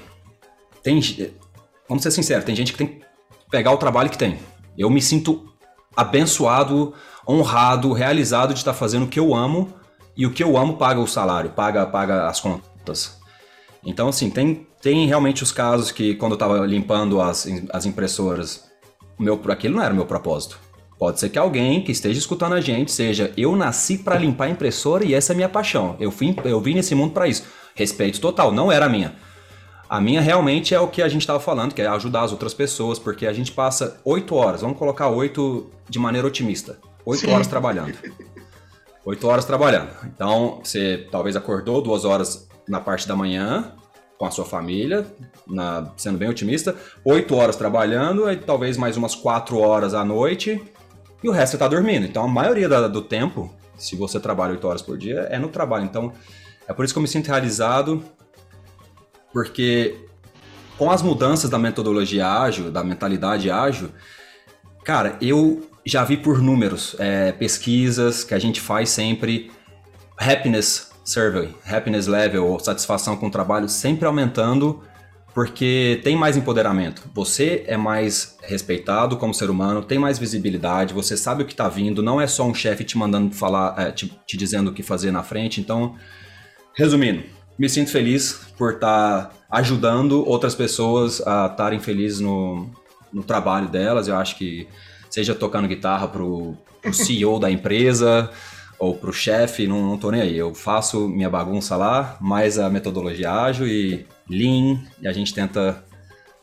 tem. 0.84 1.02
Vamos 1.88 2.04
ser 2.04 2.12
sinceros, 2.12 2.46
tem 2.46 2.56
gente 2.56 2.72
que 2.72 2.78
tem 2.78 2.88
que 2.88 3.02
pegar 3.50 3.72
o 3.72 3.78
trabalho 3.78 4.10
que 4.10 4.18
tem. 4.18 4.40
Eu 4.78 4.90
me 4.90 5.02
sinto 5.02 5.48
abençoado, 5.96 6.94
honrado, 7.28 7.92
realizado 7.94 8.54
de 8.54 8.60
estar 8.60 8.74
fazendo 8.74 9.06
o 9.06 9.08
que 9.08 9.20
eu 9.20 9.34
amo 9.34 9.74
e 10.16 10.26
o 10.26 10.32
que 10.32 10.44
eu 10.44 10.58
amo 10.58 10.78
paga 10.78 11.00
o 11.00 11.08
salário, 11.08 11.50
paga, 11.52 11.86
paga 11.86 12.28
as 12.28 12.40
contas. 12.40 13.18
Então, 13.84 14.10
assim, 14.10 14.30
tem, 14.30 14.68
tem 14.82 15.08
realmente 15.08 15.44
os 15.44 15.52
casos 15.52 15.92
que 15.92 16.16
quando 16.16 16.34
eu 16.34 16.36
estava 16.36 16.66
limpando 16.66 17.22
as, 17.22 17.48
as 17.72 17.86
impressoras, 17.86 18.66
meu, 19.18 19.42
aquilo 19.50 19.76
não 19.76 19.84
era 19.84 19.94
o 19.94 19.96
meu 19.96 20.06
propósito. 20.06 20.60
Pode 21.00 21.20
ser 21.20 21.30
que 21.30 21.38
alguém 21.38 21.84
que 21.84 21.92
esteja 21.92 22.18
escutando 22.18 22.54
a 22.54 22.62
gente 22.62 22.92
seja 22.92 23.32
eu 23.38 23.56
nasci 23.56 24.00
para 24.00 24.18
limpar 24.18 24.46
a 24.46 24.50
impressora 24.50 25.06
e 25.06 25.14
essa 25.14 25.32
é 25.32 25.34
a 25.34 25.38
minha 25.38 25.50
paixão. 25.50 25.96
Eu, 26.00 26.10
fui, 26.12 26.36
eu 26.44 26.60
vim 26.60 26.74
nesse 26.74 26.96
mundo 26.96 27.14
para 27.14 27.28
isso. 27.28 27.44
Respeito 27.76 28.20
total, 28.20 28.52
não 28.52 28.72
era 28.72 28.88
a 28.88 28.90
minha. 28.90 29.16
A 29.90 30.02
minha 30.02 30.20
realmente 30.20 30.74
é 30.74 30.80
o 30.80 30.88
que 30.88 31.02
a 31.02 31.08
gente 31.08 31.22
estava 31.22 31.40
falando, 31.40 31.74
que 31.74 31.82
é 31.82 31.88
ajudar 31.88 32.24
as 32.24 32.32
outras 32.32 32.54
pessoas, 32.54 33.00
porque 33.00 33.26
a 33.26 33.32
gente 33.32 33.52
passa 33.52 34.02
oito 34.04 34.36
horas, 34.36 34.62
vamos 34.62 34.78
colocar 34.78 35.08
oito 35.08 35.70
de 35.88 35.98
maneira 35.98 36.28
otimista, 36.28 36.78
oito 37.06 37.30
horas 37.30 37.48
trabalhando. 37.48 37.98
Oito 39.06 39.26
horas 39.26 39.46
trabalhando. 39.46 39.90
Então, 40.04 40.60
você 40.62 41.08
talvez 41.10 41.38
acordou 41.38 41.82
duas 41.82 42.04
horas 42.04 42.50
na 42.68 42.82
parte 42.82 43.08
da 43.08 43.16
manhã, 43.16 43.72
com 44.18 44.26
a 44.26 44.32
sua 44.32 44.44
família, 44.44 45.06
na, 45.48 45.94
sendo 45.96 46.18
bem 46.18 46.28
otimista, 46.28 46.76
oito 47.06 47.34
horas 47.34 47.56
trabalhando, 47.56 48.30
e 48.30 48.36
talvez 48.36 48.76
mais 48.76 48.98
umas 48.98 49.16
quatro 49.16 49.60
horas 49.60 49.94
à 49.94 50.04
noite, 50.04 50.62
e 51.24 51.30
o 51.30 51.32
resto 51.32 51.52
você 51.52 51.58
tá 51.58 51.68
dormindo. 51.68 52.06
Então 52.06 52.24
a 52.24 52.28
maioria 52.28 52.68
da, 52.68 52.88
do 52.88 53.02
tempo, 53.02 53.54
se 53.78 53.96
você 53.96 54.20
trabalha 54.20 54.52
8 54.52 54.68
horas 54.68 54.82
por 54.82 54.98
dia, 54.98 55.28
é 55.30 55.40
no 55.40 55.50
trabalho. 55.50 55.86
Então 55.86 56.14
é 56.68 56.74
por 56.74 56.84
isso 56.86 56.94
que 56.94 56.98
eu 56.98 57.02
me 57.02 57.08
sinto 57.08 57.28
realizado, 57.28 58.04
porque 59.32 59.98
com 60.78 60.92
as 60.92 61.02
mudanças 61.02 61.50
da 61.50 61.58
metodologia 61.58 62.28
ágil, 62.28 62.72
da 62.72 62.84
mentalidade 62.84 63.50
ágil, 63.50 63.90
cara, 64.84 65.18
eu 65.22 65.68
já 65.86 66.04
vi 66.04 66.18
por 66.18 66.42
números, 66.42 66.96
é, 67.00 67.32
pesquisas 67.32 68.24
que 68.24 68.34
a 68.34 68.40
gente 68.40 68.60
faz 68.60 68.90
sempre, 68.90 69.50
happiness 70.18 70.92
survey, 71.04 71.56
happiness 71.66 72.06
level, 72.06 72.46
ou 72.46 72.60
satisfação 72.60 73.16
com 73.16 73.28
o 73.28 73.32
trabalho 73.32 73.70
sempre 73.70 74.06
aumentando 74.06 74.84
porque 75.38 76.02
tem 76.04 76.16
mais 76.16 76.36
empoderamento. 76.36 77.04
Você 77.14 77.64
é 77.68 77.78
mais 77.78 78.40
respeitado 78.42 79.18
como 79.18 79.36
ser 79.36 79.52
humano, 79.52 79.84
tem 79.84 80.00
mais 80.00 80.18
visibilidade, 80.18 80.96
você 80.96 81.16
sabe 81.16 81.44
o 81.44 81.46
que 81.46 81.54
está 81.54 81.70
vindo, 81.70 82.02
não 82.02 82.20
é 82.20 82.26
só 82.26 82.44
um 82.44 82.56
chefe 82.56 82.84
te 82.84 82.98
mandando 82.98 83.36
falar, 83.36 83.76
é, 83.78 83.92
te, 83.92 84.12
te, 84.26 84.36
dizendo 84.36 84.72
o 84.72 84.74
que 84.74 84.82
fazer 84.82 85.12
na 85.12 85.22
frente. 85.22 85.62
Então, 85.62 85.94
resumindo, 86.74 87.22
me 87.56 87.70
sinto 87.70 87.92
feliz 87.92 88.48
por 88.58 88.74
estar 88.74 89.26
tá 89.26 89.32
ajudando 89.52 90.28
outras 90.28 90.56
pessoas 90.56 91.22
a 91.22 91.46
estarem 91.46 91.80
felizes 91.80 92.20
no, 92.20 92.72
no 93.14 93.22
trabalho 93.22 93.68
delas. 93.68 94.08
Eu 94.08 94.16
acho 94.16 94.38
que 94.38 94.68
seja 95.08 95.36
tocando 95.36 95.68
guitarra 95.68 96.08
pro, 96.08 96.58
pro 96.82 96.90
CEO 96.96 97.40
da 97.40 97.52
empresa 97.52 98.28
ou 98.80 98.96
pro 98.96 99.12
chefe, 99.12 99.68
não, 99.68 99.82
não 99.82 99.98
tô 99.98 100.12
nem 100.12 100.22
aí. 100.22 100.38
Eu 100.38 100.54
faço 100.54 101.08
minha 101.08 101.30
bagunça 101.30 101.76
lá, 101.76 102.18
mais 102.22 102.60
a 102.60 102.70
metodologia 102.70 103.32
ágil 103.32 103.68
e 103.68 104.06
Lean, 104.30 104.84
e 105.02 105.08
a 105.08 105.14
gente 105.14 105.34
tenta 105.34 105.84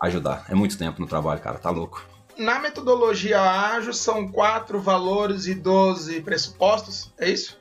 ajudar. 0.00 0.44
É 0.48 0.54
muito 0.54 0.76
tempo 0.76 1.00
no 1.00 1.06
trabalho, 1.06 1.40
cara, 1.40 1.58
tá 1.58 1.70
louco. 1.70 2.04
Na 2.36 2.58
metodologia 2.58 3.40
ágil 3.40 3.92
são 3.92 4.26
quatro 4.26 4.80
valores 4.80 5.46
e 5.46 5.54
12 5.54 6.20
pressupostos, 6.22 7.12
é 7.18 7.30
isso? 7.30 7.60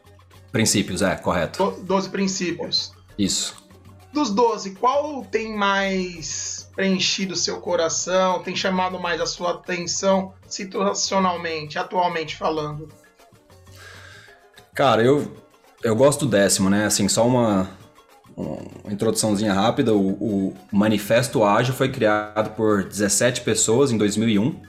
Princípios, 0.52 1.02
é, 1.02 1.16
correto. 1.16 1.80
Doze 1.84 2.10
princípios. 2.10 2.94
Isso. 3.18 3.64
Dos 4.12 4.30
12, 4.30 4.76
qual 4.76 5.24
tem 5.26 5.56
mais 5.56 6.70
preenchido 6.76 7.36
seu 7.36 7.60
coração, 7.60 8.42
tem 8.44 8.56
chamado 8.56 9.00
mais 9.00 9.20
a 9.20 9.26
sua 9.26 9.52
atenção 9.52 10.34
situacionalmente, 10.48 11.80
atualmente 11.80 12.36
falando? 12.36 12.88
Cara, 14.74 15.04
eu, 15.04 15.32
eu 15.84 15.96
gosto 15.96 16.26
do 16.26 16.32
décimo, 16.32 16.70
né? 16.70 16.86
Assim, 16.86 17.08
só 17.08 17.28
uma, 17.28 17.70
uma 18.36 18.92
introduçãozinha 18.92 19.54
rápida, 19.54 19.94
o, 19.94 20.10
o, 20.12 20.54
Manifesto 20.72 21.44
Ágil 21.44 21.74
foi 21.74 21.90
criado 21.90 22.56
por 22.56 22.84
17 22.84 23.42
pessoas 23.42 23.92
em 23.92 23.98
2001. 23.98 24.60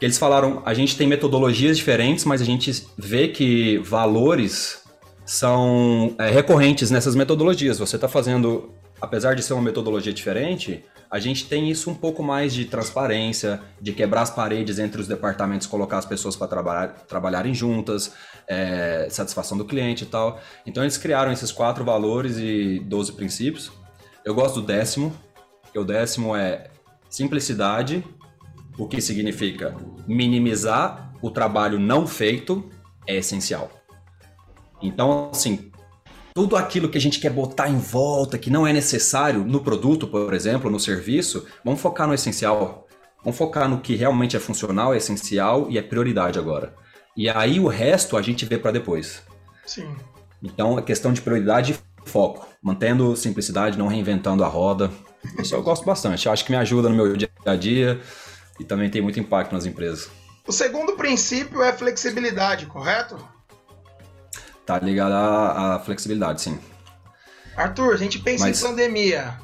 Eles 0.00 0.18
falaram, 0.18 0.62
a 0.66 0.74
gente 0.74 0.96
tem 0.96 1.06
metodologias 1.06 1.76
diferentes, 1.76 2.24
mas 2.24 2.42
a 2.42 2.44
gente 2.44 2.86
vê 2.98 3.28
que 3.28 3.78
valores 3.78 4.82
são 5.24 6.14
é, 6.18 6.30
recorrentes 6.30 6.90
nessas 6.90 7.14
metodologias. 7.14 7.78
Você 7.78 7.96
está 7.96 8.08
fazendo, 8.08 8.73
apesar 9.04 9.34
de 9.34 9.42
ser 9.42 9.52
uma 9.52 9.62
metodologia 9.62 10.12
diferente, 10.12 10.82
a 11.10 11.18
gente 11.18 11.46
tem 11.46 11.70
isso 11.70 11.90
um 11.90 11.94
pouco 11.94 12.22
mais 12.22 12.54
de 12.54 12.64
transparência, 12.64 13.60
de 13.80 13.92
quebrar 13.92 14.22
as 14.22 14.30
paredes 14.30 14.78
entre 14.78 15.00
os 15.00 15.06
departamentos, 15.06 15.66
colocar 15.66 15.98
as 15.98 16.06
pessoas 16.06 16.34
para 16.34 16.48
trabalhar, 16.48 16.88
trabalharem 17.06 17.54
juntas, 17.54 18.14
é, 18.48 19.06
satisfação 19.10 19.56
do 19.58 19.64
cliente 19.64 20.04
e 20.04 20.06
tal. 20.06 20.40
Então 20.66 20.82
eles 20.82 20.96
criaram 20.96 21.30
esses 21.30 21.52
quatro 21.52 21.84
valores 21.84 22.38
e 22.38 22.80
12 22.80 23.12
princípios. 23.12 23.70
Eu 24.24 24.34
gosto 24.34 24.60
do 24.60 24.66
décimo, 24.66 25.14
que 25.70 25.78
o 25.78 25.84
décimo 25.84 26.34
é 26.34 26.70
simplicidade, 27.10 28.02
o 28.78 28.88
que 28.88 29.00
significa 29.00 29.76
minimizar 30.08 31.12
o 31.20 31.30
trabalho 31.30 31.78
não 31.78 32.06
feito 32.06 32.70
é 33.06 33.16
essencial. 33.16 33.70
Então, 34.82 35.30
assim, 35.30 35.70
tudo 36.34 36.56
aquilo 36.56 36.88
que 36.88 36.98
a 36.98 37.00
gente 37.00 37.20
quer 37.20 37.30
botar 37.30 37.68
em 37.68 37.78
volta, 37.78 38.36
que 38.36 38.50
não 38.50 38.66
é 38.66 38.72
necessário 38.72 39.44
no 39.44 39.60
produto, 39.60 40.08
por 40.08 40.34
exemplo, 40.34 40.68
no 40.68 40.80
serviço, 40.80 41.46
vamos 41.64 41.80
focar 41.80 42.08
no 42.08 42.14
essencial. 42.14 42.88
Vamos 43.22 43.38
focar 43.38 43.68
no 43.68 43.80
que 43.80 43.94
realmente 43.94 44.36
é 44.36 44.40
funcional, 44.40 44.92
é 44.92 44.96
essencial 44.96 45.70
e 45.70 45.78
é 45.78 45.82
prioridade 45.82 46.36
agora. 46.36 46.74
E 47.16 47.30
aí 47.30 47.60
o 47.60 47.68
resto 47.68 48.16
a 48.16 48.22
gente 48.22 48.44
vê 48.44 48.58
para 48.58 48.72
depois. 48.72 49.22
Sim. 49.64 49.88
Então, 50.42 50.76
é 50.76 50.82
questão 50.82 51.12
de 51.12 51.22
prioridade 51.22 51.72
e 51.72 52.10
foco, 52.10 52.48
mantendo 52.60 53.16
simplicidade, 53.16 53.78
não 53.78 53.86
reinventando 53.86 54.42
a 54.42 54.48
roda. 54.48 54.90
Isso 55.38 55.54
eu 55.54 55.62
gosto 55.62 55.86
bastante. 55.86 56.26
Eu 56.26 56.32
acho 56.32 56.44
que 56.44 56.50
me 56.50 56.58
ajuda 56.58 56.88
no 56.88 56.96
meu 56.96 57.16
dia 57.16 57.30
a 57.46 57.54
dia 57.54 58.00
e 58.58 58.64
também 58.64 58.90
tem 58.90 59.00
muito 59.00 59.20
impacto 59.20 59.52
nas 59.52 59.66
empresas. 59.66 60.10
O 60.46 60.52
segundo 60.52 60.96
princípio 60.96 61.62
é 61.62 61.72
flexibilidade, 61.72 62.66
correto? 62.66 63.16
Tá 64.66 64.78
ligado 64.78 65.12
à, 65.12 65.74
à 65.74 65.80
flexibilidade, 65.80 66.40
sim. 66.40 66.58
Arthur, 67.56 67.94
a 67.94 67.96
gente 67.96 68.18
pensa 68.18 68.46
Mas... 68.46 68.62
em 68.62 68.66
pandemia. 68.66 69.38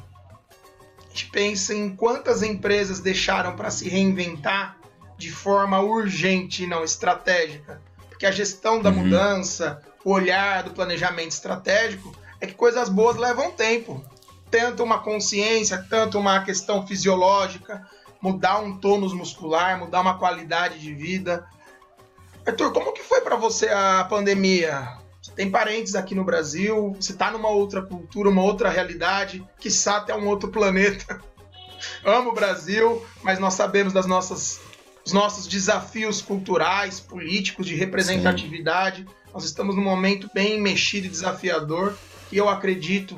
A 0.99 1.09
gente 1.09 1.29
pensa 1.29 1.73
em 1.73 1.95
quantas 1.95 2.41
empresas 2.41 2.99
deixaram 2.99 3.55
para 3.55 3.69
se 3.69 3.87
reinventar 3.87 4.77
de 5.17 5.31
forma 5.31 5.79
urgente 5.79 6.63
e 6.63 6.67
não 6.67 6.83
estratégica. 6.83 7.81
Porque 8.09 8.25
a 8.25 8.31
gestão 8.31 8.81
da 8.81 8.89
uhum. 8.89 8.97
mudança, 8.97 9.81
o 10.03 10.11
olhar 10.11 10.63
do 10.63 10.71
planejamento 10.71 11.31
estratégico, 11.31 12.15
é 12.39 12.47
que 12.47 12.53
coisas 12.53 12.89
boas 12.89 13.17
levam 13.17 13.51
tempo. 13.51 14.03
Tanto 14.49 14.83
uma 14.83 14.99
consciência, 14.99 15.85
tanto 15.89 16.17
uma 16.17 16.43
questão 16.43 16.85
fisiológica, 16.87 17.85
mudar 18.21 18.59
um 18.59 18.77
tônus 18.77 19.13
muscular, 19.13 19.77
mudar 19.77 20.01
uma 20.01 20.17
qualidade 20.17 20.79
de 20.79 20.93
vida. 20.93 21.45
Arthur, 22.45 22.73
como 22.73 22.93
que 22.93 23.03
foi 23.03 23.21
para 23.21 23.35
você 23.35 23.69
a 23.69 24.05
pandemia? 24.09 25.00
Tem 25.41 25.49
parentes 25.49 25.95
aqui 25.95 26.13
no 26.13 26.23
Brasil, 26.23 26.95
você 26.99 27.13
está 27.13 27.31
numa 27.31 27.49
outra 27.49 27.81
cultura, 27.81 28.29
uma 28.29 28.43
outra 28.43 28.69
realidade, 28.69 29.43
quiçá 29.59 29.97
até 29.97 30.15
um 30.15 30.27
outro 30.27 30.51
planeta. 30.51 31.19
Amo 32.05 32.29
o 32.29 32.33
Brasil, 32.35 33.03
mas 33.23 33.39
nós 33.39 33.55
sabemos 33.55 33.91
das 33.91 34.05
nossas 34.05 34.59
os 35.03 35.11
nossos 35.11 35.47
desafios 35.47 36.21
culturais, 36.21 36.99
políticos, 36.99 37.65
de 37.65 37.73
representatividade. 37.73 39.01
Sim. 39.01 39.07
Nós 39.33 39.43
estamos 39.43 39.75
num 39.75 39.81
momento 39.81 40.29
bem 40.31 40.61
mexido 40.61 41.07
e 41.07 41.09
desafiador, 41.09 41.97
e 42.31 42.37
eu 42.37 42.47
acredito 42.47 43.17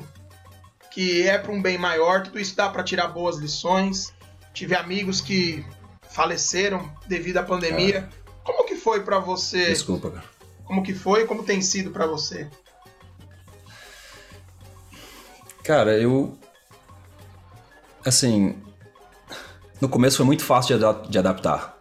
que 0.92 1.28
é 1.28 1.36
para 1.36 1.52
um 1.52 1.60
bem 1.60 1.76
maior. 1.76 2.22
Tudo 2.22 2.40
isso 2.40 2.56
dá 2.56 2.70
para 2.70 2.82
tirar 2.82 3.08
boas 3.08 3.36
lições. 3.36 4.14
Tive 4.54 4.74
amigos 4.74 5.20
que 5.20 5.62
faleceram 6.08 6.90
devido 7.06 7.36
à 7.36 7.42
pandemia. 7.42 8.08
É. 8.10 8.24
Como 8.42 8.64
que 8.64 8.76
foi 8.76 9.02
para 9.02 9.18
você? 9.18 9.66
Desculpa, 9.66 10.10
cara. 10.10 10.33
Como 10.64 10.82
que 10.82 10.94
foi 10.94 11.22
e 11.22 11.26
como 11.26 11.42
tem 11.42 11.60
sido 11.60 11.90
para 11.90 12.06
você? 12.06 12.48
Cara, 15.62 15.98
eu. 15.98 16.36
Assim. 18.04 18.56
No 19.80 19.88
começo 19.88 20.18
foi 20.18 20.26
muito 20.26 20.44
fácil 20.44 20.78
de, 21.08 21.18
adaptar. 21.18 21.74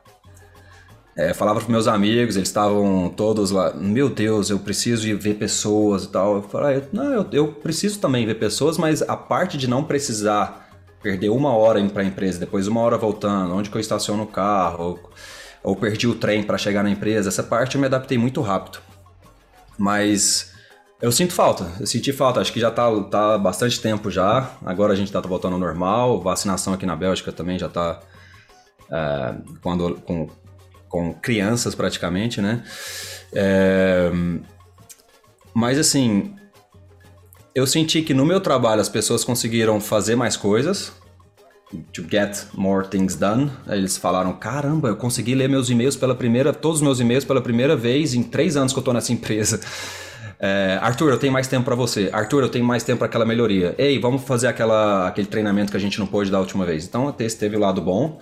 É, 1.15 1.33
falava 1.33 1.59
para 1.59 1.69
meus 1.69 1.87
amigos, 1.87 2.35
eles 2.35 2.49
estavam 2.49 3.07
todos 3.15 3.51
lá, 3.51 3.71
meu 3.75 4.09
Deus, 4.09 4.49
eu 4.49 4.57
preciso 4.57 5.03
de 5.03 5.13
ver 5.13 5.35
pessoas 5.35 6.05
e 6.05 6.09
tal. 6.09 6.37
Eu 6.37 6.41
falei, 6.41 6.77
ah, 6.77 6.83
não, 6.91 7.13
eu, 7.13 7.27
eu, 7.31 7.47
preciso 7.53 7.99
também 7.99 8.25
ver 8.25 8.35
pessoas, 8.35 8.79
mas 8.79 9.03
a 9.03 9.15
parte 9.15 9.55
de 9.55 9.67
não 9.67 9.83
precisar 9.83 10.69
perder 11.03 11.29
uma 11.29 11.55
hora 11.55 11.79
indo 11.79 11.93
para 11.93 12.01
a 12.01 12.05
empresa, 12.05 12.39
depois 12.39 12.67
uma 12.67 12.81
hora 12.81 12.97
voltando, 12.97 13.53
onde 13.53 13.69
que 13.69 13.77
eu 13.77 13.81
estaciono 13.81 14.23
o 14.23 14.27
carro, 14.27 14.99
ou, 15.63 15.75
perdi 15.75 16.07
o 16.07 16.15
trem 16.15 16.43
para 16.43 16.57
chegar 16.57 16.83
na 16.83 16.89
empresa, 16.89 17.29
essa 17.29 17.43
parte 17.43 17.75
eu 17.75 17.81
me 17.81 17.87
adaptei 17.87 18.17
muito 18.17 18.41
rápido. 18.41 18.79
Mas 19.77 20.53
eu 21.01 21.11
sinto 21.11 21.33
falta, 21.33 21.71
eu 21.79 21.87
senti 21.87 22.11
falta, 22.11 22.39
acho 22.41 22.53
que 22.53 22.59
já 22.59 22.69
tá, 22.69 22.89
tá 23.03 23.37
bastante 23.37 23.79
tempo 23.79 24.11
já, 24.11 24.51
agora 24.65 24.93
a 24.93 24.95
gente 24.95 25.11
tá 25.11 25.19
voltando 25.21 25.53
ao 25.53 25.59
normal, 25.59 26.21
vacinação 26.21 26.73
aqui 26.73 26.85
na 26.85 26.95
Bélgica 26.95 27.31
também 27.31 27.57
já 27.57 27.69
tá 27.69 27.99
é, 28.91 29.35
quando, 29.61 29.95
com 30.01 30.29
com 30.93 31.11
crianças 31.11 31.73
praticamente, 31.73 32.39
né? 32.39 32.63
É... 33.33 34.11
Mas 35.51 35.79
assim, 35.79 36.35
eu 37.55 37.65
senti 37.65 38.03
que 38.03 38.13
no 38.13 38.23
meu 38.23 38.39
trabalho 38.39 38.79
as 38.79 38.89
pessoas 38.89 39.23
conseguiram 39.23 39.81
fazer 39.81 40.15
mais 40.15 40.37
coisas, 40.37 40.93
to 41.93 42.03
get 42.09 42.45
more 42.53 42.87
things 42.87 43.15
done. 43.15 43.51
Eles 43.67 43.97
falaram: 43.97 44.33
caramba, 44.33 44.89
eu 44.89 44.95
consegui 44.95 45.35
ler 45.35 45.49
meus 45.49 45.69
e-mails 45.69 45.95
pela 45.95 46.15
primeira, 46.15 46.53
todos 46.53 46.77
os 46.77 46.83
meus 46.83 46.99
e-mails 46.99 47.25
pela 47.25 47.41
primeira 47.41 47.75
vez 47.75 48.13
em 48.13 48.23
três 48.23 48.55
anos 48.57 48.73
que 48.73 48.79
eu 48.79 48.83
tô 48.83 48.93
nessa 48.93 49.11
empresa. 49.11 49.59
É, 50.45 50.77
Arthur, 50.81 51.11
eu 51.11 51.17
tenho 51.17 51.31
mais 51.31 51.47
tempo 51.47 51.63
para 51.63 51.73
você. 51.73 52.09
Arthur, 52.11 52.43
eu 52.43 52.49
tenho 52.49 52.65
mais 52.65 52.83
tempo 52.83 52.97
para 52.97 53.07
aquela 53.07 53.25
melhoria. 53.25 53.73
Ei, 53.77 53.97
vamos 53.97 54.23
fazer 54.23 54.47
aquela, 54.47 55.07
aquele 55.07 55.27
treinamento 55.27 55.71
que 55.71 55.77
a 55.77 55.79
gente 55.79 55.97
não 55.97 56.05
pôde 56.05 56.29
dar 56.29 56.39
a 56.39 56.41
última 56.41 56.65
vez. 56.65 56.85
Então, 56.85 57.15
esse 57.17 57.37
teve 57.37 57.55
o 57.55 57.59
lado 57.61 57.79
bom, 57.79 58.19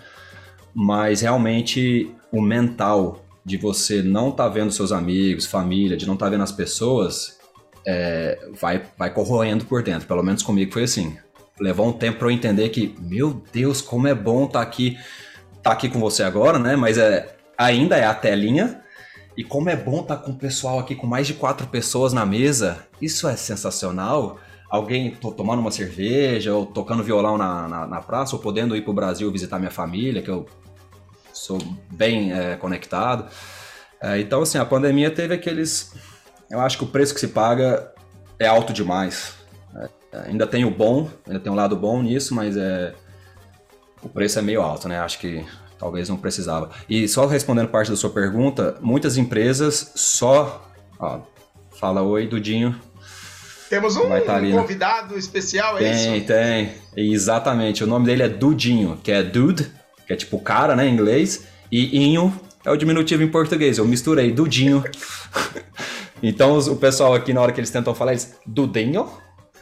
mas 0.71 1.21
realmente 1.21 2.11
o 2.31 2.39
mental 2.39 3.25
de 3.43 3.57
você 3.57 4.03
não 4.03 4.29
estar 4.29 4.43
tá 4.43 4.49
vendo 4.49 4.71
seus 4.71 4.91
amigos, 4.91 5.47
família, 5.47 5.97
de 5.97 6.05
não 6.05 6.13
estar 6.13 6.27
tá 6.27 6.29
vendo 6.29 6.43
as 6.43 6.51
pessoas, 6.51 7.39
é, 7.87 8.37
vai, 8.59 8.83
vai 8.95 9.11
corroendo 9.11 9.65
por 9.65 9.81
dentro. 9.81 10.07
Pelo 10.07 10.21
menos 10.21 10.43
comigo 10.43 10.71
foi 10.71 10.83
assim. 10.83 11.17
Levou 11.61 11.87
um 11.87 11.93
tempo 11.93 12.17
para 12.17 12.27
eu 12.27 12.31
entender 12.31 12.69
que, 12.69 12.95
meu 12.99 13.43
Deus, 13.53 13.81
como 13.81 14.07
é 14.07 14.15
bom 14.15 14.45
estar 14.45 14.59
tá 14.59 14.65
aqui, 14.65 14.97
tá 15.61 15.71
aqui 15.71 15.87
com 15.87 15.99
você 15.99 16.23
agora, 16.23 16.57
né? 16.57 16.75
Mas 16.75 16.97
é, 16.97 17.35
ainda 17.55 17.95
é 17.95 18.03
a 18.03 18.15
telinha. 18.15 18.81
E 19.37 19.43
como 19.43 19.69
é 19.69 19.75
bom 19.75 20.01
estar 20.01 20.17
com 20.17 20.31
o 20.31 20.35
pessoal 20.35 20.79
aqui, 20.79 20.95
com 20.95 21.05
mais 21.05 21.27
de 21.27 21.35
quatro 21.35 21.67
pessoas 21.67 22.13
na 22.13 22.25
mesa. 22.25 22.79
Isso 22.99 23.27
é 23.27 23.35
sensacional. 23.35 24.39
Alguém 24.71 25.11
tomando 25.11 25.59
uma 25.59 25.69
cerveja, 25.69 26.51
ou 26.51 26.65
tocando 26.65 27.03
violão 27.03 27.37
na, 27.37 27.67
na, 27.67 27.87
na 27.87 28.01
praça, 28.01 28.35
ou 28.35 28.41
podendo 28.41 28.75
ir 28.75 28.81
para 28.81 28.91
o 28.91 28.95
Brasil 28.95 29.31
visitar 29.31 29.59
minha 29.59 29.69
família, 29.69 30.21
que 30.21 30.31
eu 30.31 30.47
sou 31.31 31.59
bem 31.91 32.33
é, 32.33 32.55
conectado. 32.55 33.29
É, 34.01 34.19
então, 34.19 34.41
assim, 34.41 34.57
a 34.57 34.65
pandemia 34.65 35.11
teve 35.11 35.35
aqueles. 35.35 35.93
Eu 36.49 36.59
acho 36.59 36.79
que 36.79 36.83
o 36.83 36.87
preço 36.87 37.13
que 37.13 37.19
se 37.19 37.27
paga 37.27 37.93
é 38.39 38.47
alto 38.47 38.73
demais. 38.73 39.40
Ainda 40.25 40.45
tem 40.45 40.65
o 40.65 40.71
bom, 40.71 41.09
ainda 41.25 41.39
tem 41.39 41.51
um 41.51 41.55
lado 41.55 41.75
bom 41.75 42.01
nisso, 42.01 42.35
mas 42.35 42.57
é 42.57 42.93
o 44.01 44.09
preço 44.09 44.39
é 44.39 44.41
meio 44.41 44.61
alto, 44.61 44.87
né? 44.87 44.99
Acho 44.99 45.19
que 45.19 45.45
talvez 45.77 46.09
não 46.09 46.17
precisava. 46.17 46.69
E 46.89 47.07
só 47.07 47.25
respondendo 47.25 47.69
parte 47.69 47.89
da 47.89 47.97
sua 47.97 48.09
pergunta, 48.09 48.75
muitas 48.81 49.17
empresas 49.17 49.91
só. 49.95 50.69
Ó, 50.99 51.21
fala 51.79 52.01
oi, 52.01 52.27
Dudinho. 52.27 52.75
Temos 53.69 53.95
um, 53.95 54.09
tá 54.25 54.35
um 54.37 54.51
convidado 54.51 55.17
especial, 55.17 55.77
é 55.77 55.79
tem, 55.79 55.91
isso? 55.91 56.27
Tem, 56.27 56.71
tem. 56.93 57.11
Exatamente. 57.11 57.83
O 57.83 57.87
nome 57.87 58.05
dele 58.05 58.23
é 58.23 58.27
Dudinho, 58.27 58.99
que 59.01 59.11
é 59.11 59.23
Dude, 59.23 59.71
que 60.05 60.11
é 60.11 60.15
tipo 60.15 60.39
cara, 60.39 60.75
né, 60.75 60.87
em 60.87 60.93
inglês, 60.93 61.45
e 61.71 62.05
inho 62.05 62.37
é 62.65 62.69
o 62.69 62.75
diminutivo 62.75 63.23
em 63.23 63.29
português. 63.29 63.77
Eu 63.77 63.85
misturei, 63.85 64.31
Dudinho. 64.31 64.83
então 66.21 66.57
o 66.57 66.75
pessoal 66.75 67.13
aqui, 67.13 67.33
na 67.33 67.39
hora 67.41 67.53
que 67.53 67.61
eles 67.61 67.71
tentam 67.71 67.95
falar, 67.95 68.11
eles, 68.11 68.35
Dudinho, 68.45 69.09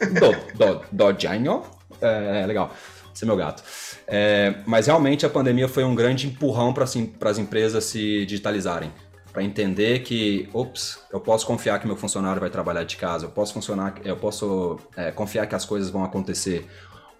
do, 0.00 0.56
do, 0.56 0.82
Dodinho, 0.90 1.62
é, 2.00 2.42
é 2.42 2.46
legal. 2.46 2.72
Esse 3.14 3.24
é 3.24 3.26
meu 3.26 3.36
gato. 3.36 3.62
É, 4.06 4.54
mas 4.66 4.86
realmente 4.86 5.26
a 5.26 5.30
pandemia 5.30 5.68
foi 5.68 5.84
um 5.84 5.94
grande 5.94 6.26
empurrão 6.26 6.72
para 6.72 6.84
assim, 6.84 7.12
as 7.20 7.38
empresas 7.38 7.84
se 7.84 8.24
digitalizarem. 8.26 8.92
Para 9.32 9.44
entender 9.44 10.00
que, 10.00 10.48
ops, 10.52 10.98
eu 11.12 11.20
posso 11.20 11.46
confiar 11.46 11.78
que 11.78 11.86
meu 11.86 11.96
funcionário 11.96 12.40
vai 12.40 12.50
trabalhar 12.50 12.82
de 12.82 12.96
casa, 12.96 13.26
eu 13.26 13.30
posso 13.30 13.52
funcionar, 13.52 13.94
eu 14.04 14.16
posso 14.16 14.78
é, 14.96 15.12
confiar 15.12 15.46
que 15.46 15.54
as 15.54 15.64
coisas 15.64 15.88
vão 15.88 16.02
acontecer 16.02 16.66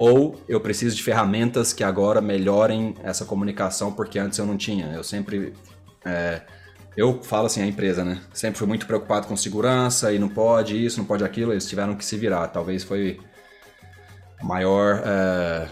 ou 0.01 0.41
eu 0.49 0.59
preciso 0.63 0.97
de 0.97 1.03
ferramentas 1.03 1.75
que 1.75 1.85
agora 1.85 2.23
melhorem 2.23 2.95
essa 3.03 3.27
comunicação, 3.27 3.93
porque 3.93 4.19
antes 4.19 4.39
eu 4.39 4.47
não 4.47 4.57
tinha. 4.57 4.87
Eu 4.95 5.05
sempre. 5.05 5.53
É, 6.03 6.41
eu 6.97 7.23
falo 7.23 7.47
assim, 7.47 7.63
a 7.63 7.67
empresa, 7.67 8.05
né? 8.05 8.21
Sempre 8.33 8.59
fui 8.59 8.67
muito 8.67 8.87
preocupado 8.87 9.27
com 9.27 9.37
segurança 9.37 10.13
e 10.13 10.19
não 10.19 10.29
pode 10.29 10.85
isso, 10.85 10.99
não 10.99 11.05
pode 11.05 11.25
aquilo, 11.25 11.53
eles 11.53 11.69
tiveram 11.69 11.95
que 11.95 12.05
se 12.05 12.17
virar. 12.17 12.49
Talvez 12.49 12.85
foi 12.85 13.21
a 14.41 14.45
maior 14.45 15.03
é, 15.05 15.69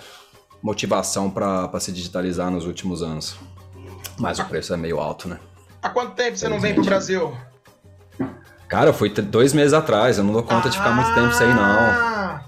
motivação 0.62 1.31
para 1.31 1.81
se 1.81 1.92
digitalizar 1.92 2.50
nos 2.50 2.66
últimos 2.66 3.02
anos. 3.02 3.37
Mas 4.18 4.38
o 4.38 4.44
preço 4.44 4.74
é 4.74 4.76
meio 4.76 5.00
alto, 5.00 5.28
né? 5.28 5.38
Há 5.83 5.90
quanto 5.90 6.14
tempo 6.14 6.37
você 6.37 6.48
não 6.48 6.61
vem 6.61 6.74
para 6.74 6.83
o 6.83 6.87
Brasil? 6.87 7.37
Cara, 8.68 8.92
foi 8.92 9.09
dois 9.09 9.52
meses 9.52 9.72
atrás, 9.72 10.18
eu 10.18 10.24
não 10.24 10.33
dou 10.33 10.42
conta 10.42 10.68
ah. 10.68 10.70
de 10.70 10.76
ficar 10.76 10.90
muito 10.90 11.14
tempo 11.14 11.33
sem 11.33 11.46
aí, 11.46 11.54
não. 11.54 11.62
Ah! 11.62 12.44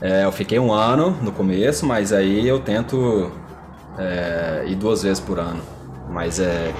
É, 0.00 0.24
eu 0.24 0.32
fiquei 0.32 0.58
um 0.58 0.72
ano 0.72 1.10
no 1.22 1.32
começo, 1.32 1.86
mas 1.86 2.12
aí 2.12 2.46
eu 2.46 2.60
tento 2.60 3.32
é, 3.98 4.64
ir 4.66 4.74
duas 4.74 5.02
vezes 5.02 5.20
por 5.20 5.38
ano. 5.38 5.62
Mas 6.08 6.38
é. 6.38 6.72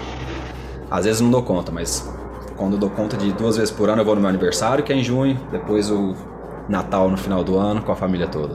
Às 0.91 1.05
vezes 1.05 1.21
não 1.21 1.31
dou 1.31 1.43
conta, 1.43 1.73
mas 1.73 2.09
quando 2.57 2.75
eu 2.75 2.79
dou 2.79 2.91
conta 2.91 3.17
de 3.17 3.33
duas 3.33 3.57
vezes 3.57 3.71
por 3.71 3.89
ano, 3.89 4.03
eu 4.03 4.05
vou 4.05 4.15
no 4.15 4.21
meu 4.21 4.31
aniversário, 4.31 4.85
que 4.85 4.93
é 4.93 4.97
em 4.97 5.05
junho, 5.05 5.39
depois 5.51 5.91
o 5.91 6.15
Natal 6.69 7.11
no 7.11 7.17
final 7.17 7.45
do 7.45 7.59
ano 7.59 7.83
com 7.83 7.93
a 7.93 7.97
família 7.97 8.27
toda. 8.27 8.55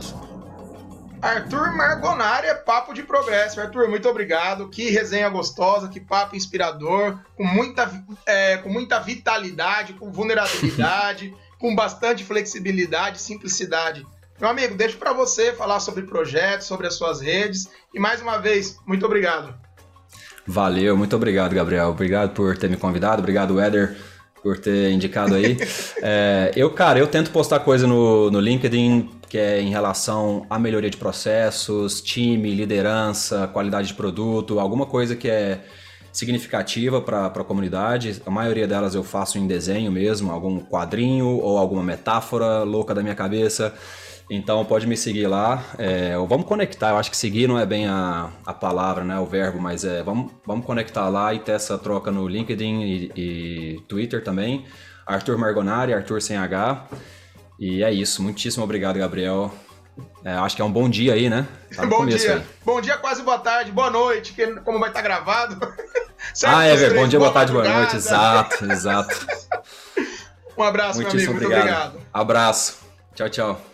Arthur 1.22 1.72
Margonari 1.76 2.48
é 2.48 2.56
papo 2.56 2.94
de 2.94 3.04
progresso. 3.04 3.62
Arthur, 3.62 3.88
muito 3.88 4.10
obrigado. 4.10 4.70
Que 4.70 4.90
resenha 4.90 5.30
gostosa, 5.30 5.88
que 5.88 6.00
papo 6.00 6.36
inspirador, 6.36 7.20
com 7.36 7.44
muita, 7.44 8.04
é, 8.26 8.58
com 8.58 8.70
muita 8.70 9.00
vitalidade, 9.00 9.94
com 9.94 10.12
vulnerabilidade, 10.12 11.36
com 11.60 11.76
bastante 11.76 12.24
flexibilidade, 12.24 13.22
simplicidade. 13.22 14.06
Meu 14.40 14.50
amigo, 14.50 14.74
deixo 14.74 14.98
para 14.98 15.14
você 15.14 15.54
falar 15.54 15.80
sobre 15.80 16.02
projetos, 16.04 16.66
sobre 16.66 16.88
as 16.88 16.96
suas 16.96 17.22
redes. 17.22 17.70
E 17.94 18.00
mais 18.00 18.20
uma 18.20 18.40
vez, 18.40 18.80
muito 18.88 19.06
obrigado. 19.06 19.54
Valeu, 20.46 20.98
muito 20.98 21.16
obrigado, 21.16 21.54
Gabriel. 21.54 21.90
Obrigado 21.90 22.32
por 22.32 22.58
ter 22.58 22.70
me 22.70 22.78
convidado. 22.78 23.22
Obrigado, 23.22 23.60
Éder, 23.60 23.96
por 24.42 24.58
ter 24.58 24.92
indicado 24.92 25.36
aí. 25.36 25.58
é, 26.02 26.52
eu, 26.56 26.70
cara, 26.72 27.00
eu 27.00 27.08
tento 27.08 27.32
postar 27.32 27.60
coisa 27.60 27.88
no, 27.88 28.32
no 28.32 28.40
LinkedIn 28.40 29.22
que 29.32 29.38
é 29.38 29.62
em 29.62 29.70
relação 29.70 30.46
à 30.50 30.60
melhoria 30.60 30.90
de 30.90 30.98
processos, 30.98 32.02
time, 32.02 32.54
liderança, 32.54 33.48
qualidade 33.48 33.88
de 33.88 33.94
produto, 33.94 34.60
alguma 34.60 34.86
coisa 34.86 35.16
que 35.16 35.30
é 35.30 35.64
significativa 36.12 37.02
para 37.02 37.28
a 37.28 37.44
comunidade. 37.46 38.22
A 38.26 38.30
maioria 38.30 38.68
delas 38.68 38.94
eu 38.94 39.06
faço 39.06 39.38
em 39.38 39.48
desenho 39.48 39.90
mesmo, 39.90 40.34
algum 40.34 40.60
quadrinho 40.60 41.28
ou 41.28 41.58
alguma 41.58 41.82
metáfora 41.82 42.64
louca 42.64 42.94
da 42.94 43.02
minha 43.02 43.16
cabeça. 43.16 43.74
Então 44.34 44.64
pode 44.64 44.88
me 44.88 44.96
seguir 44.96 45.28
lá. 45.28 45.62
É, 45.78 46.16
vamos 46.16 46.46
conectar. 46.46 46.92
Eu 46.92 46.98
acho 46.98 47.12
que 47.12 47.18
seguir 47.18 47.50
não 47.50 47.60
é 47.60 47.66
bem 47.66 47.86
a, 47.86 48.30
a 48.46 48.54
palavra, 48.54 49.04
né? 49.04 49.20
O 49.20 49.26
verbo, 49.26 49.60
mas 49.60 49.84
é 49.84 50.02
vamos, 50.02 50.32
vamos 50.46 50.66
conectar 50.66 51.10
lá 51.10 51.34
e 51.34 51.40
ter 51.40 51.52
essa 51.52 51.78
troca 51.78 52.12
no 52.12 52.26
LinkedIn 52.30 52.82
e, 52.82 53.12
e 53.14 53.82
Twitter 53.90 54.24
também. 54.24 54.66
Arthur 55.06 55.38
Margonari, 55.38 55.94
Arthur 55.94 56.22
sem 56.22 56.38
H. 56.38 56.88
E 57.60 57.84
é 57.84 57.92
isso. 57.92 58.24
Muitíssimo 58.24 58.64
obrigado, 58.64 58.98
Gabriel. 58.98 59.54
É, 60.24 60.32
acho 60.32 60.56
que 60.56 60.62
é 60.62 60.66
um 60.66 60.72
bom 60.72 60.90
dia 60.90 61.14
aí, 61.14 61.30
né? 61.30 61.46
Tá 61.76 61.86
bom 61.86 62.06
dia. 62.06 62.36
Aí. 62.36 62.42
Bom 62.64 62.80
dia, 62.80 62.96
quase 62.96 63.22
boa 63.24 63.38
tarde, 63.38 63.70
boa 63.74 63.90
noite, 63.90 64.32
que, 64.32 64.48
como 64.62 64.80
vai 64.80 64.92
estar 64.92 65.02
gravado. 65.02 65.60
ah, 66.46 66.64
é, 66.64 66.74
velho. 66.78 66.96
Bom 66.96 67.06
dia, 67.06 67.20
boa 67.20 67.34
tarde, 67.34 67.52
boa 67.52 67.68
noite. 67.68 67.98
Exato, 67.98 68.64
exato. 68.72 69.28
um 70.58 70.64
abraço, 70.64 71.02
Muitíssimo 71.02 71.34
meu 71.34 71.48
amigo. 71.48 71.54
Obrigado. 71.54 71.92
Muito 71.92 71.98
obrigado. 71.98 72.08
Abraço. 72.14 72.78
Tchau, 73.14 73.30
tchau 73.30 73.71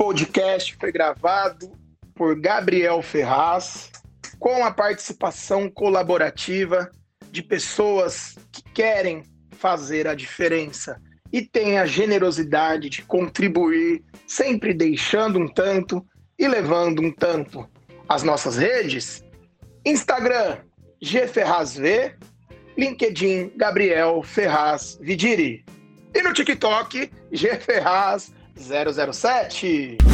podcast 0.00 0.78
foi 0.80 0.90
gravado 0.90 1.70
por 2.14 2.34
Gabriel 2.40 3.02
Ferraz, 3.02 3.92
com 4.38 4.64
a 4.64 4.70
participação 4.70 5.68
colaborativa 5.68 6.90
de 7.30 7.42
pessoas 7.42 8.34
que 8.50 8.62
querem 8.72 9.22
fazer 9.50 10.08
a 10.08 10.14
diferença 10.14 10.98
e 11.30 11.42
têm 11.42 11.78
a 11.78 11.84
generosidade 11.84 12.88
de 12.88 13.02
contribuir, 13.02 14.02
sempre 14.26 14.72
deixando 14.72 15.38
um 15.38 15.46
tanto 15.46 16.02
e 16.38 16.48
levando 16.48 17.02
um 17.02 17.12
tanto. 17.12 17.68
As 18.08 18.22
nossas 18.22 18.56
redes: 18.56 19.22
Instagram, 19.84 20.60
GFerrazV, 21.02 22.14
LinkedIn, 22.74 23.52
Gabriel 23.54 24.22
Ferraz 24.22 24.98
Vidiri. 25.02 25.62
E 26.14 26.22
no 26.22 26.32
TikTok, 26.32 27.10
GFerraz 27.30 28.32
007. 28.56 30.09